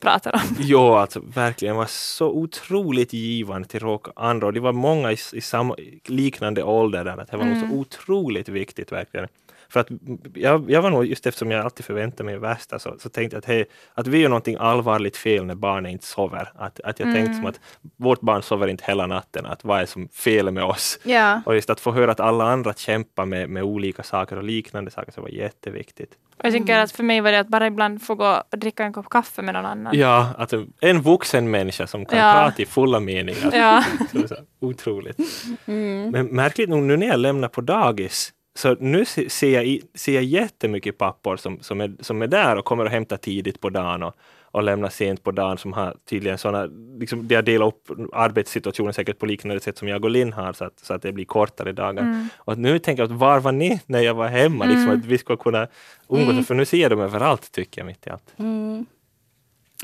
[0.00, 0.56] pratar om.
[0.60, 5.16] Ja, alltså verkligen var så otroligt givande till råka andra och det var många i,
[5.32, 9.28] i samma, liknande ålder där, det var nog så otroligt viktigt verkligen.
[9.72, 9.88] För att
[10.34, 13.34] jag, jag var nog, just eftersom jag alltid förväntade mig det värsta, så, så tänkte
[13.36, 16.52] jag att, hej, att vi gör någonting allvarligt fel när barnen inte sover.
[16.54, 17.60] Att, att jag tänkte som att
[17.96, 20.98] vårt barn sover inte hela natten, att vad är som fel med oss?
[21.04, 21.42] Ja.
[21.46, 24.90] Och just att få höra att alla andra kämpar med, med olika saker och liknande
[24.90, 26.10] saker, så var jätteviktigt.
[26.38, 28.84] Och jag tänker att för mig var det att bara ibland få gå och dricka
[28.84, 29.98] en kopp kaffe med någon annan.
[29.98, 32.32] Ja, att en vuxen människa som kan Ja.
[32.32, 33.50] prata i fulla meningar.
[33.52, 33.84] Ja.
[34.12, 35.16] Så så otroligt.
[35.64, 40.14] Men märkligt nog, nu när jag lämnar på dagis, så nu se- ser jag, ser
[40.14, 43.70] jag jättemycket pappor som, som, är, som är där och kommer och hämtar tidigt på
[43.70, 44.14] dagen och,
[44.50, 46.68] och lämnar sent på dagen som har tydligen sådana,
[46.98, 50.52] liksom, de har delat upp arbetssituationen säkert på liknande sätt som jag och Linn har
[50.52, 52.28] så att, så att det blir kortare dagar.
[52.36, 54.64] Och nu tänker jag var var ni när jag var hemma?
[54.64, 55.66] Liksom att vi ska kunna
[56.08, 58.34] umgås, för nu ser jag dem överallt tycker jag mitt i allt.
[58.36, 58.86] Mm.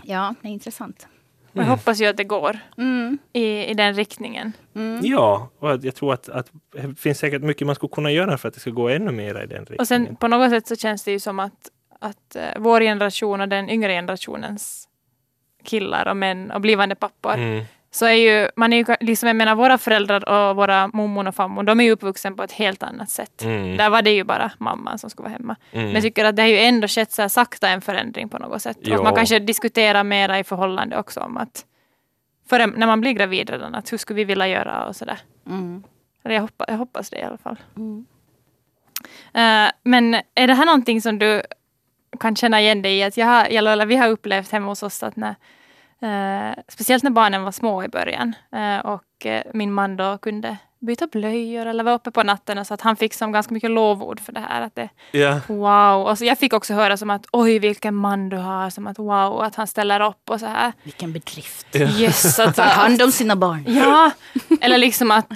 [0.02, 1.06] Ja, det är intressant.
[1.55, 3.19] Och jag hoppas ju att det går Mm.
[3.33, 4.53] i, i den riktningen.
[5.03, 8.49] Ja, och jag tror att, att det finns säkert mycket man skulle kunna göra för
[8.49, 9.81] att det ska gå ännu mer i den riktningen.
[9.81, 13.40] Och sen på något sätt så känns det ju som att, att eh, vår generation
[13.40, 14.88] och den yngre generationens
[15.64, 17.37] killar och män och blivande pappor.
[17.94, 21.35] Så är ju, man är ju liksom, jag menar våra föräldrar och våra mormor och
[21.35, 23.42] farmor, de är ju uppvuxna på ett helt annat sätt.
[23.42, 23.76] Mm.
[23.76, 25.57] Där var det ju bara mamman som skulle vara hemma.
[25.72, 25.85] Mm.
[25.85, 28.38] Men jag tycker att det har ju ändå skett så här sakta en förändring på
[28.38, 28.76] något sätt.
[28.76, 28.94] Och Jo.
[28.94, 31.64] att man kanske diskuterar mera i förhållande också om att
[32.48, 35.18] för när man blir gravid redan, att hur skulle vi vilja göra och sådär.
[35.46, 35.83] Mm.
[36.22, 37.57] Jag, hoppas, jag hoppas det i alla fall.
[37.76, 38.07] Mm.
[39.35, 41.42] Eh, men är det här någonting som du
[42.20, 43.02] kan känna igen dig i?
[43.02, 45.35] Att jag har, jag, eller vi har upplevt hemma hos oss att när,
[46.02, 50.57] eh, speciellt när barnen var små i början eh, och eh, min man då kunde
[50.80, 54.20] byta blöjor eller vara uppe på natten så att han fick som ganska mycket lovord
[54.20, 54.62] för det här.
[54.62, 55.40] Att det, Ja.
[55.46, 56.07] wow!
[56.07, 58.98] Och så jag fick också höra som att oj vilken man du har, som att
[58.98, 60.72] wow, att han ställer upp och så här.
[60.83, 61.66] Vilken bedrift.
[61.76, 63.64] Yes, att, Tar hand om sina barn.
[63.68, 64.11] Ja,
[64.61, 65.26] eller liksom att,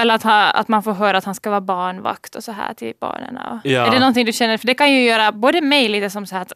[0.00, 2.74] eller att, ha, att man får höra att han ska vara barnvakt och så här
[2.74, 3.36] till barnen.
[3.36, 3.86] Och, Ja.
[3.86, 6.34] Är det någonting du känner, för det kan ju göra både mig lite som så
[6.34, 6.52] här att,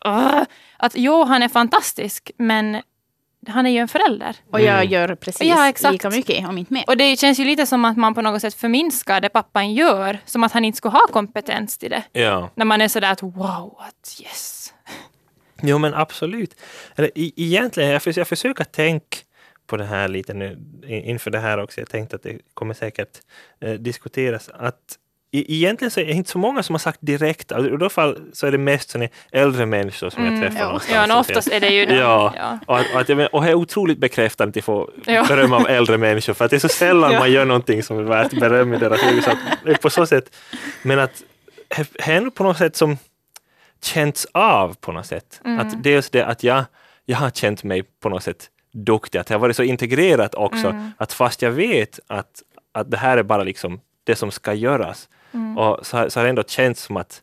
[0.77, 2.83] att jo, han är fantastisk, men
[3.49, 4.37] han är ju en förälder.
[4.51, 5.93] Och jag gör precis Ja, exakt.
[5.93, 6.85] lika mycket, om inte mer.
[6.87, 10.19] Och det känns ju lite som att man på något sätt förminskar det pappan gör,
[10.25, 12.03] som att han inte skulle ha kompetens till det.
[12.13, 12.51] ja.
[12.55, 14.75] När man är sådär att wow, att yes.
[15.63, 16.61] Jo men absolut.
[16.97, 19.17] Eller, e- egentligen, jag, förs- jag försöker tänka
[19.67, 21.81] på det här lite nu inför det här också.
[21.81, 23.19] Jag tänkte att det kommer säkert
[23.61, 24.49] eh, diskuteras.
[24.55, 24.99] Att
[25.35, 28.47] Egentligen så är det inte så många som har sagt direkt, i alla fall så
[28.47, 30.64] är det mest såna äldre människor som jag träffar ja.
[30.66, 31.09] någonstans.
[31.09, 31.95] Ja, oftast är det ju det.
[31.97, 32.59] Ja, Ja.
[32.66, 35.25] Och, att, och, att, och det är otroligt bekräftande att få Ja.
[35.29, 37.18] beröm av äldre människor för att det är så sällan Ja.
[37.18, 39.25] man gör någonting som är värt beröm i deras liv.
[39.83, 40.37] På så sätt,
[40.83, 41.23] men att
[41.68, 42.99] det är på något sätt som
[43.83, 45.40] känts av på något sätt.
[45.45, 45.59] Mm.
[45.66, 46.64] Att dels det att jag,
[47.05, 50.66] jag har känt mig på något sätt duktig, att det har varit så integrerat också
[50.68, 50.90] Mm.
[50.97, 52.42] att fast jag vet att,
[52.73, 55.59] att det här är bara liksom det som ska göras Mm.
[55.59, 57.23] och så, så har det ändå känts som att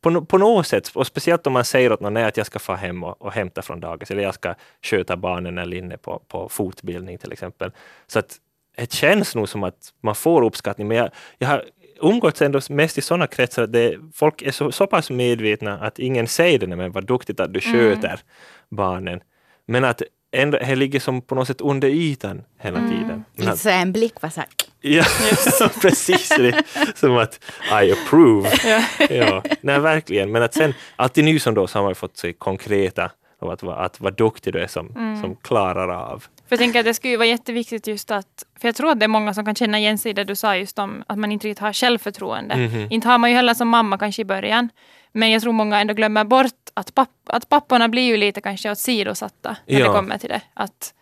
[0.00, 2.74] på, på något sätt, och speciellt om man säger åt någon att jag ska få
[2.74, 6.48] hem och, och hämta från dagis eller jag ska sköta barnen eller inne på, på
[6.48, 7.70] fortbildning till exempel.
[8.06, 8.36] Så att
[8.76, 11.64] det känns nog som att man får uppskattning, men jag, jag har
[12.00, 15.98] umgåtts ändå mest i sådana kretsar att det, folk är så, så pass medvetna att
[15.98, 18.20] ingen säger det, men vad duktigt att du sköter
[18.68, 19.20] barnen.
[19.66, 20.02] Men att
[20.42, 23.24] ändå, det ligger som på något sätt under ytan hela tiden.
[23.36, 24.48] Men att, Så en blick var så här,
[24.80, 25.04] Ja,
[25.82, 26.28] precis.
[26.28, 26.62] Det
[26.94, 27.40] som att
[27.82, 28.50] I approve.
[28.64, 29.06] Ja.
[29.10, 30.32] Ja, nej, verkligen.
[30.32, 33.62] Men att sen, alltid nu som då så har man fått se konkreta och att,
[33.62, 36.18] vara- att vad duktig du är som, som klarar av.
[36.20, 38.26] För jag tänker att det skulle vara jätteviktigt just att,
[38.60, 40.34] för jag tror att det är många som kan känna igen sig i det du
[40.36, 42.56] sa just om att man inte riktigt har självförtroende.
[42.56, 42.86] Mhm.
[42.90, 44.68] Inte har man ju heller som mamma kanske i början.
[45.16, 48.70] Men jag tror många ändå glömmer bort att, papp, att papporna blir ju lite kanske
[48.70, 49.86] åsidosatta när Ja.
[49.86, 50.40] det kommer till det.
[50.54, 50.94] Att,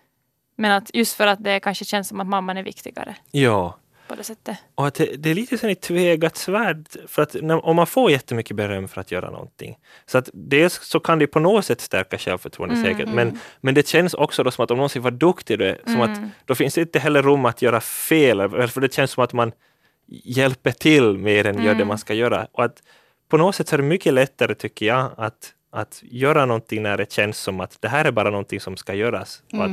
[0.57, 3.77] men att just för att det kanske känns som att mamman är viktigare Ja,
[4.09, 4.57] på det sättet.
[4.75, 6.87] och att det, det är lite som ett tveeggat svärd.
[7.09, 10.75] För att när, om man får jättemycket beröm för att göra någonting, så att dels
[10.83, 14.51] så kan det på något sätt stärka självförtroendet säkert, men, men det känns också då
[14.51, 17.23] som att om någon vad duktig du är, som att då finns det inte heller
[17.23, 19.53] rum att göra fel, för det känns som att man
[20.07, 22.47] hjälper till mer än gör det man ska göra.
[22.53, 22.83] Och att
[23.29, 26.97] på något sätt så är det mycket lättare tycker jag att, att göra någonting när
[26.97, 29.43] det känns som att det här är bara någonting som ska göras.
[29.53, 29.71] Och att,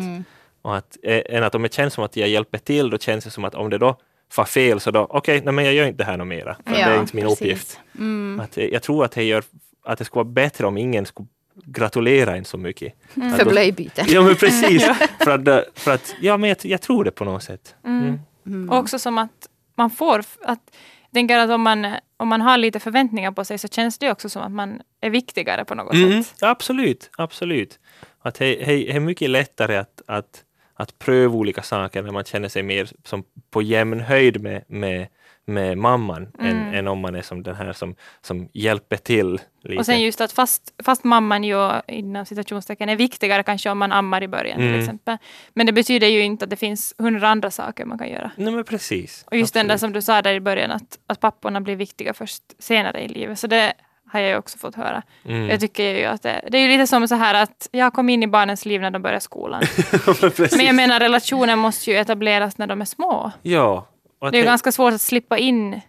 [0.62, 3.24] och att, eh, än att om det känns som att jag hjälper till, då känns
[3.24, 3.96] det som att om det då
[4.32, 6.58] far fel så då, okej, nej men jag gör inte det här något mera.
[6.66, 7.42] För det är inte min precis.
[7.42, 7.80] uppgift.
[7.98, 8.40] Mm.
[8.40, 9.44] Att, eh, jag tror att det, gör,
[9.86, 11.28] att det skulle vara bättre om ingen skulle
[11.66, 12.94] gratulera en så mycket.
[13.16, 14.06] Att För blöjbyten.
[14.10, 14.84] Ja men precis.
[15.24, 17.76] för att, för att, ja men jag, jag tror det på något sätt.
[17.86, 18.70] Mm.
[18.70, 20.60] Och också som att man får, att,
[21.01, 24.12] jag tänker att om man, om man har lite förväntningar på sig så känns det
[24.12, 26.44] också som att man är viktigare på något Mm, sätt.
[26.44, 27.80] absolut, absolut.
[28.22, 30.44] Att det är mycket lättare att, att,
[30.74, 35.08] att pröva olika saker när man känner sig mer som på jämn höjd med, med,
[35.52, 39.40] med mamman än, än om man är som den här som, som hjälper till.
[39.64, 39.80] Lite.
[39.80, 43.92] Och sen just att fast, fast mamman ju inom citationstecken är viktigare kanske om man
[43.92, 44.80] ammar i början till Mm.
[44.80, 45.18] exempel.
[45.54, 48.32] Men det betyder ju inte att det finns hundra andra saker man kan göra.
[48.36, 49.24] Nej men precis.
[49.32, 49.80] Och just den där absolut.
[49.90, 53.40] som du sa där i början att, att papporna blir viktiga först senare i livet.
[53.40, 53.74] Så det
[54.12, 55.02] har jag ju också fått höra.
[55.26, 55.50] Mm.
[55.50, 58.10] Jag tycker ju att det, det är ju lite som så här att jag kom
[58.10, 59.62] in i barnens liv när de börjar skolan.
[60.22, 60.58] precis.
[60.58, 63.32] Men jag menar relationen måste ju etableras när de är små.
[63.42, 63.88] ja.
[64.30, 65.82] Det är ganska svårt att slippa in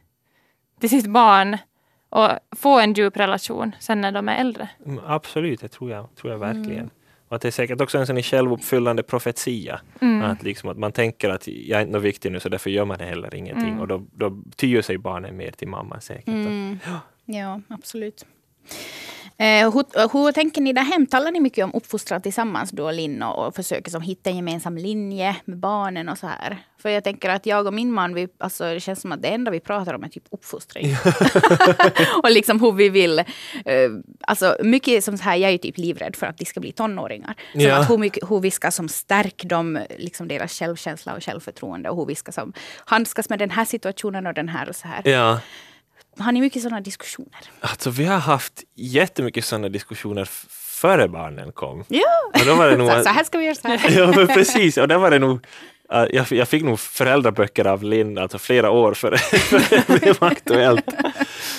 [0.80, 1.58] till sitt barn
[2.08, 4.68] och få en djup relation sen när de är äldre.
[4.86, 6.56] Mm, Absolut, det tror jag, tror jag Mm.
[6.62, 6.90] verkligen.
[7.28, 9.80] Och att det är säkert också en sån självuppfyllande profetia.
[10.00, 10.22] Mm.
[10.30, 13.00] Att, liksom att man tänker att jag är inte viktig nu så därför gör man
[13.00, 13.68] heller ingenting.
[13.68, 13.80] Mm.
[13.80, 16.28] Och då, då tyr sig barnen mer till mamman säkert.
[16.28, 16.78] Mm.
[17.24, 18.26] Ja, absolut.
[19.38, 21.06] Eh, hur, hur tänker ni där hem?
[21.06, 24.76] Talar ni mycket om uppfostran tillsammans då, Linn, och, och försöker som hitta en gemensam
[24.76, 26.58] linje med barnen och så här?
[26.82, 29.28] För jag tänker att jag och min man, vi, alltså, det känns som att det
[29.28, 30.86] enda vi pratar om är typ uppfostring.
[32.22, 33.18] och liksom hur vi vill...
[33.18, 33.24] Eh,
[34.20, 36.72] alltså mycket som så här, jag är ju typ livrädd för att de ska bli
[36.72, 37.34] tonåringar.
[37.52, 37.76] Så Ja.
[37.76, 41.96] att hur, mycket, hur vi ska som stärka dem, liksom deras självkänsla och självförtroende och
[41.96, 42.52] hur vi ska som
[42.84, 45.08] handskas med den här situationen och den här och så här.
[45.08, 45.40] Ja,
[46.18, 47.40] Har ni mycket sådana diskussioner?
[47.60, 51.84] alltså vi har haft jättemycket sådana diskussioner före barnen kom.
[51.88, 52.30] Ja!
[52.34, 52.90] Och då var det nog...
[52.92, 53.98] Så, så här ska vi göra så här.
[53.98, 54.76] ja, men precis.
[54.76, 55.46] Och där var det nog
[55.92, 60.16] äh, jag, jag fick nog föräldraböcker av Linn, alltså flera år före före det blev
[60.24, 60.94] aktuellt.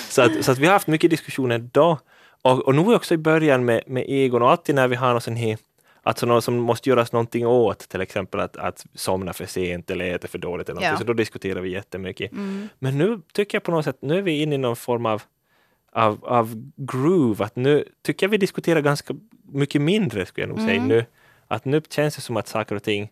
[0.08, 1.98] Så att, så att vi har haft mycket diskussioner då.
[2.42, 5.20] Och, och nu också i början med, med Egon och alltid när vi har någon
[5.20, 5.58] sån här
[6.06, 10.04] Alltså något som måste göras någonting åt, till exempel att, att somna för sent eller
[10.14, 10.68] äta för dåligt.
[10.68, 10.96] Eller Ja.
[10.96, 12.32] Så då diskuterar vi jättemycket.
[12.32, 12.68] Mm.
[12.78, 15.22] Men nu tycker jag på något sätt, nu är vi inne i någon form av,
[15.92, 17.44] av, av groove.
[17.44, 19.14] Att nu tycker jag vi diskuterar ganska
[19.52, 20.88] mycket mindre, skulle jag nog säga Mm.
[20.88, 21.04] nu.
[21.48, 23.10] Att nu känns det som att saker och ting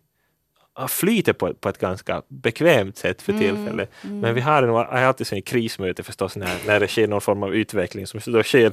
[0.88, 3.42] flyter på, på ett ganska bekvämt sätt för Mm.
[3.56, 3.92] tillfället.
[4.02, 7.42] Men vi har, jag har alltid sån krismöte förstås när, när det sker någon form
[7.42, 8.72] av utveckling som då sker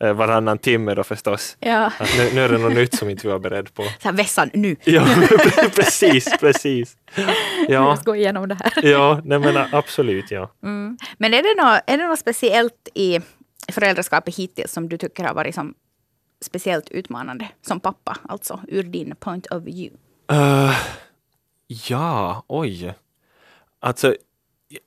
[0.00, 1.56] eh, varannan timme då förstås.
[1.60, 1.86] Ja.
[1.98, 3.82] Att nu, nu är det något nytt som inte vi var beredd på.
[3.82, 4.76] Så här, vässan nu.
[4.84, 5.04] Ja,
[5.74, 6.96] precis, precis.
[7.68, 8.84] Ja, Låt oss gå igenom det här.
[8.86, 10.50] ja nej men absolut ja.
[10.62, 10.98] Mm.
[11.18, 13.20] Men är det, något, är det något speciellt i
[13.72, 15.74] föräldraskapet hittills som du tycker har varit som
[16.44, 18.16] speciellt utmanande som pappa?
[18.28, 19.96] Alltså ur din point of view.
[20.32, 20.74] Eh,
[21.70, 22.94] ja, oj.
[23.80, 24.16] Alltså,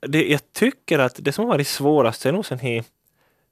[0.07, 2.83] det, jag tycker att det som har varit svårast är nog sen he,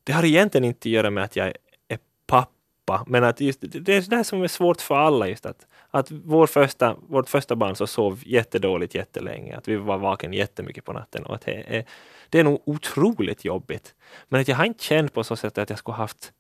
[0.04, 1.54] det har egentligen inte att göra med att jag
[1.88, 5.46] är pappa, men att just, det är det här som är svårt för alla, just
[5.46, 10.34] att, att vår första, vårt första barn så sov jättedåligt jättelänge, att vi var vaken
[10.34, 11.86] jättemycket på natten och att det är,
[12.30, 13.96] det är nog otroligt jobbigt.
[14.30, 16.34] Men att jag har inte känt på så sätt att jag skulle haft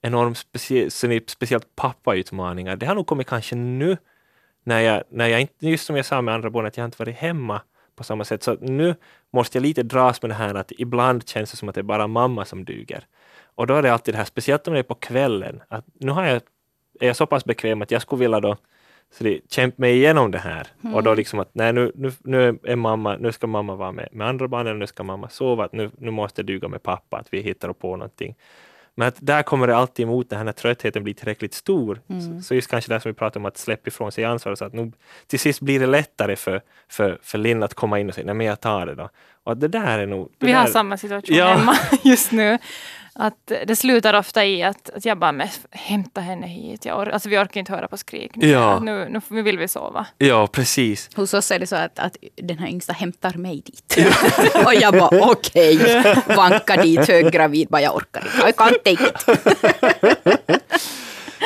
[0.00, 0.90] enormt specie,
[1.26, 2.76] speciellt pappautmaningar.
[2.76, 3.96] Det har nog kommit kanske nu
[4.64, 6.98] när jag, när jag inte, just som jag sa med andra barn, att jag inte
[6.98, 7.60] varit hemma
[7.96, 8.42] på samma sätt.
[8.42, 8.94] Så nu
[9.30, 11.82] måste jag lite dras med det här att ibland känns det som att det är
[11.82, 13.06] bara mamma som duger.
[13.54, 16.12] Och då är det alltid det här, speciellt om det är på kvällen, att nu
[16.12, 16.36] har jag,
[17.00, 18.56] är jag så pass bekväm att jag skulle vilja då
[19.12, 20.66] så det, kämpa mig igenom det här.
[20.94, 24.08] Och då liksom att nej, nu, nu, nu är mamma, nu ska mamma vara med,
[24.12, 27.16] med andra barnen, nu ska mamma sova, att nu, nu måste det duga med pappa,
[27.16, 28.34] att vi hittar på någonting.
[28.94, 32.00] Men att där kommer det alltid emot det här när tröttheten blir tillräckligt stor.
[32.08, 34.54] Så, så just kanske det som vi pratar om att släppa ifrån sig ansvar.
[34.54, 34.92] Så att nu,
[35.26, 38.34] till sist blir det lättare för, för, för Linn att komma in och säga nej
[38.34, 39.08] men jag tar det då.
[39.44, 40.32] Och att det där är nog...
[40.38, 41.46] Vi har där, samma situation Ja.
[41.46, 42.58] hemma just nu.
[43.14, 46.84] Att det slutar ofta i att, att jag bara, men hämta henne hit.
[46.84, 48.36] Jag or- alltså vi orkar inte höra på skrik.
[48.36, 48.78] Nu, Ja.
[48.78, 50.06] nu, nu, vill vi sova.
[50.18, 51.10] Ja, precis.
[51.16, 53.96] Hos oss är det så att, att den här yngsta hämtar mig dit.
[54.66, 55.78] och jag bara okej,
[56.36, 58.48] vankar dit höggravid, bara jag orkar inte.
[58.48, 59.38] I can't take it.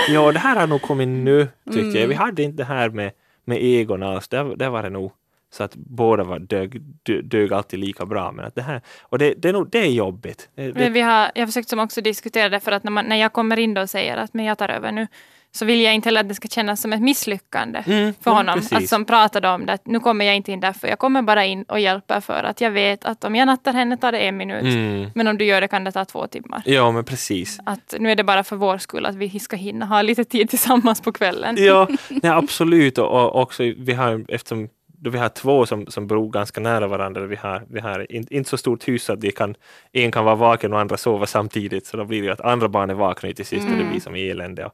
[0.09, 1.95] Ja, det här har nog kommit nu, tyckte Mm.
[2.01, 2.09] jag.
[2.09, 3.13] Vi hade inte det här med,
[3.45, 4.29] med Egon alls.
[4.29, 5.13] Där, där var det nog
[5.57, 8.33] så att båda var dög, dö- dög alltid lika bra.
[8.33, 10.49] Men att det här, och det, det, är nog, det är jobbigt.
[10.55, 13.05] Det, Men vi har, jag har försökt som också diskutera det för att när, man,
[13.05, 15.07] när jag kommer in då och säger att men jag tar över nu
[15.53, 18.37] så vill jag inte heller att det ska kännas som ett misslyckande Mm, för ja,
[18.37, 18.55] honom.
[18.55, 18.73] precis.
[18.73, 20.89] Att som pratade om det, att nu kommer jag inte in därför.
[20.89, 23.97] Jag kommer bara in och hjälper för att jag vet att om jag nattar henne
[23.97, 24.63] tar det en minut.
[24.63, 26.63] mm, Men om du gör det kan det ta två timmar.
[26.65, 27.59] ja, men precis.
[27.67, 30.51] Att nu är det bara för vår skull att vi ska hinna ha lite tid
[30.51, 31.57] tillsammans på kvällen.
[31.59, 32.99] Ja, nej, absolut.
[32.99, 36.87] Och, och också vi har, eftersom då vi har två som, som bor ganska nära
[36.87, 39.55] varandra, vi har, vi har in, inte så stort hus att de kan,
[39.93, 42.69] en kan vara vaken och andra sova samtidigt, så då blir det ju att andra
[42.69, 44.65] barn är vakna till sist och det blir som elände.
[44.65, 44.73] Och,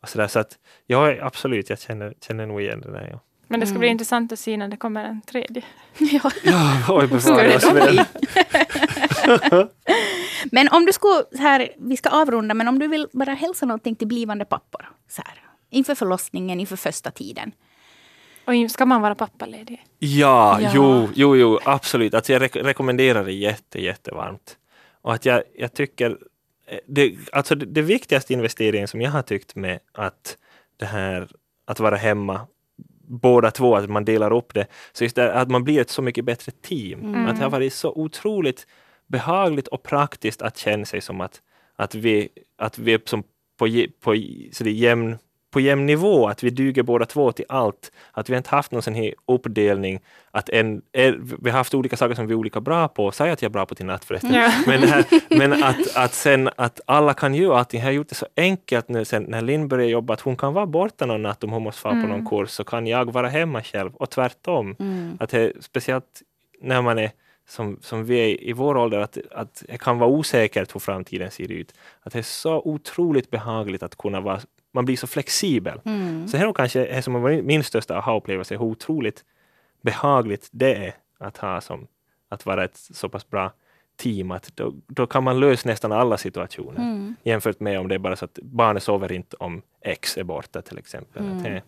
[0.00, 0.26] och så där.
[0.26, 3.08] så att, ja, absolut, jag känner, känner nog igen det där.
[3.12, 5.62] Ja, Men det ska bli intressant att se när det kommer en tredje.
[5.98, 6.30] ja.
[6.44, 8.04] ja oj, det oss väl.
[10.52, 13.66] Men om du skulle, så här, vi ska avrunda, men om du vill bara hälsa
[13.66, 14.88] någonting till blivande pappor.
[15.08, 15.34] Så här,
[15.70, 17.52] inför förlossningen, inför första tiden.
[18.44, 19.84] Och ska man vara pappaledig?
[19.98, 20.70] Ja, Ja.
[20.74, 22.14] Jo, jo, jo, absolut.
[22.14, 24.56] Alltså jag rek- rekommenderar det jätte, jättevarmt.
[25.02, 26.18] Och att jag, jag tycker,
[26.66, 30.36] eh, det, alltså det, det viktigaste investeringen som jag har tyckt med att
[30.76, 31.28] det här
[31.64, 32.46] att vara hemma,
[33.06, 36.02] båda två, att man delar upp det, så just det, att man blir ett så
[36.02, 37.26] mycket bättre team.
[37.26, 38.66] Att det har varit så otroligt
[39.06, 41.40] behagligt och praktiskt att känna sig som att,
[41.76, 42.28] att vi,
[42.58, 43.22] att vi är som
[43.58, 43.68] på,
[44.00, 44.16] på,
[44.52, 45.18] så det jämn,
[45.52, 47.92] på jämn nivå, att vi duger båda två till allt.
[48.12, 51.96] Att vi inte haft någon sån här uppdelning, att en, är, vi har haft olika
[51.96, 53.12] saker som vi är olika bra på.
[53.12, 54.34] Säg att jag är bra på till natt förresten.
[54.34, 54.52] Ja.
[54.66, 55.04] Men, här,
[55.38, 57.80] men att, att sen att alla kan göra allting.
[57.80, 60.52] Jag har gjort det så enkelt nu sen när Linn började jobba, att hon kan
[60.52, 63.28] vara borta någon natt om hon måste vara på någon kurs, så kan jag vara
[63.28, 64.76] hemma själv och tvärtom.
[65.20, 66.22] Att det, speciellt
[66.60, 67.10] när man är
[67.48, 71.30] som, som vi är i vår ålder, att, att det kan vara osäkert hur framtiden
[71.30, 71.74] ser ut.
[72.00, 74.40] Att det är så otroligt behagligt att kunna vara,
[74.72, 75.80] man blir så flexibel.
[75.84, 76.28] Mm.
[76.28, 79.24] Så här är kanske det som varit min största aha-upplevelse, hur otroligt
[79.82, 81.86] behagligt det är att ha som,
[82.28, 83.52] att vara ett så pass bra
[83.96, 86.80] team, att då, då kan man lösa nästan alla situationer.
[86.80, 87.16] Mm.
[87.22, 90.62] Jämfört med om det är bara så att barnet sover inte om X är borta
[90.62, 91.22] till exempel.
[91.22, 91.36] Mm.
[91.36, 91.62] Att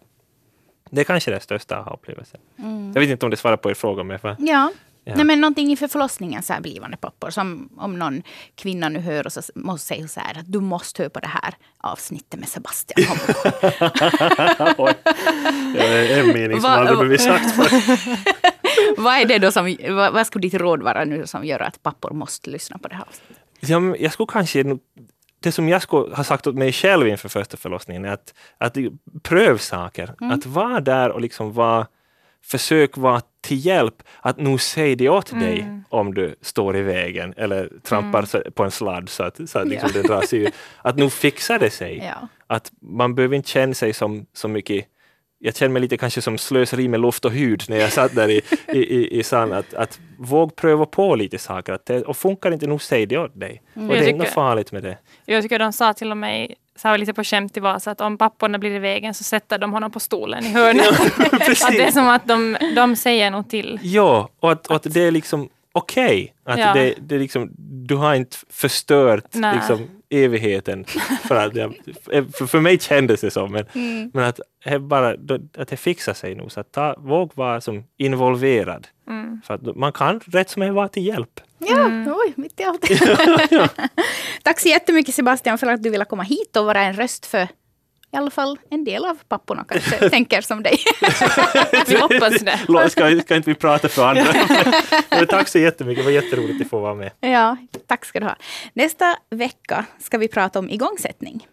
[0.91, 2.41] Det, är kanske den största aha-upplevelsen.
[2.59, 2.93] Mm.
[2.95, 4.73] Jag vet inte om det svarar på er fråga, men för, Ja.
[5.05, 5.15] Ja.
[5.17, 7.31] Nej, men någonting inför förlossningen, så här blivande pappor.
[7.31, 8.23] Som om någon
[8.55, 11.29] kvinna nu hör och så måste säga så här att du måste höra på det
[11.29, 13.01] här avsnittet med Sebastian.
[14.79, 14.95] Oj,
[15.75, 17.57] det är en mening som aldrig blivit sagt
[18.97, 21.83] vad är det då som, vad, vad skulle ditt råd vara nu som gör att
[21.83, 23.37] pappor måste lyssna på det här avsnittet?
[23.61, 24.79] Ja, jag skulle kanske
[25.45, 28.77] det som jag skulle ha sagt åt mig själv inför första förlossningen är att, att
[29.23, 30.15] pröv saker.
[30.33, 31.87] Att vara där och liksom vara,
[32.45, 34.03] försök vara till hjälp.
[34.21, 38.65] Att nu säg det åt dig om du står i vägen eller trampar så- på
[38.65, 40.51] en sladd så att, så att liksom det dras ur.
[40.83, 41.97] Att nu fixar det sig.
[41.99, 42.29] Ja.
[42.47, 44.87] Att man behöver inte känna sig som så mycket
[45.39, 48.29] jag känner mig lite kanske som slöseri med luft och hud när jag satt där
[48.31, 49.53] i, i, i, i sand.
[49.53, 51.73] Att, att våg pröva på lite saker.
[51.73, 53.63] Att det, och funkar inte, nu säg det åt dig.
[53.75, 54.99] Och det Jag är inte något tycker- farligt med det.
[55.25, 58.01] Jag tycker de sa till och med så här lite på skämt i Vasa att
[58.01, 60.87] om papporna blir i vägen så sätter de honom på stolen i hörnet.
[61.65, 63.81] att det är som att de, de säger nog till.
[63.83, 66.35] Ja, och att, och att det är liksom okej.
[66.45, 66.75] Att Ja.
[66.75, 69.55] det, det är liksom, du har inte förstört Nej.
[69.57, 70.85] liksom, evigheten.
[71.29, 71.75] För, att jag,
[72.39, 74.11] för, för mig kändes det så, men, Mm.
[74.15, 75.11] men att, det bara,
[75.59, 76.53] att det fixar sig nog.
[76.53, 78.87] Så att ta, våg vara som involverad.
[79.09, 79.41] Mm.
[79.45, 81.41] För att man kan rätt som är vara till hjälp.
[81.67, 82.83] Ja, oj, mitt i allt.
[84.43, 87.49] Tack så jättemycket Sebastian för att du ville komma hit och vara en röst för
[88.15, 90.79] i alla fall en del av papporna kanske tänker som dig.
[91.87, 92.91] Vi hoppas det.
[92.91, 94.25] Ska, ska inte vi prata för andra?
[95.11, 97.11] men tack så jättemycket, det var jätteroligt att få vara med.
[97.21, 97.57] Ja,
[97.87, 98.37] tack ska du ha.
[98.73, 101.47] Nästa vecka ska vi prata om igångsättning.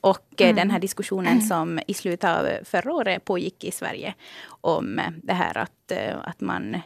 [0.00, 4.14] Och eh, den här diskussionen som i slutet av förra året pågick i Sverige
[4.48, 6.80] om eh, det här att, eh, att man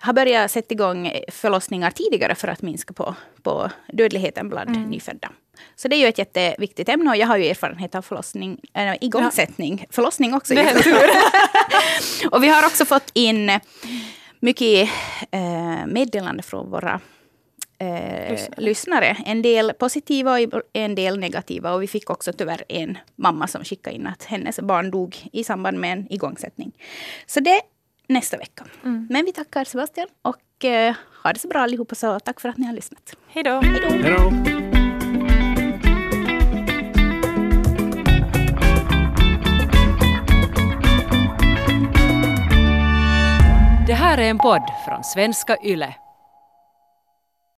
[0.00, 5.30] har börjat sätta igång förlossningar tidigare för att minska på, på dödligheten bland nyfödda.
[5.76, 8.94] Så det är ju ett jätteviktigt ämne och jag har ju erfarenhet av förlossning, äh,
[9.00, 10.54] igångsättning, förlossning också.
[12.30, 13.60] Och vi har också fått in
[14.40, 14.88] mycket
[15.30, 17.00] eh, meddelande från våra
[17.78, 18.60] eh, Lyssnare.
[18.60, 19.16] lyssnare.
[19.26, 21.72] En del positiva och en del negativa.
[21.72, 25.44] Och vi fick också tyvärr en mamma som skickade in att hennes barn dog i
[25.44, 26.72] samband med en igångsättning.
[27.26, 27.60] Så det
[28.06, 28.64] nästa vecka.
[28.82, 31.94] Men vi tackar Sebastian och eh, ha det så bra allihopa.
[31.94, 33.16] Så tack för att ni har lyssnat.
[33.28, 33.60] Hej då.
[33.60, 33.88] Hej då!
[33.88, 34.32] Hej då!
[43.86, 45.94] Det här är en podd från svenska YLE.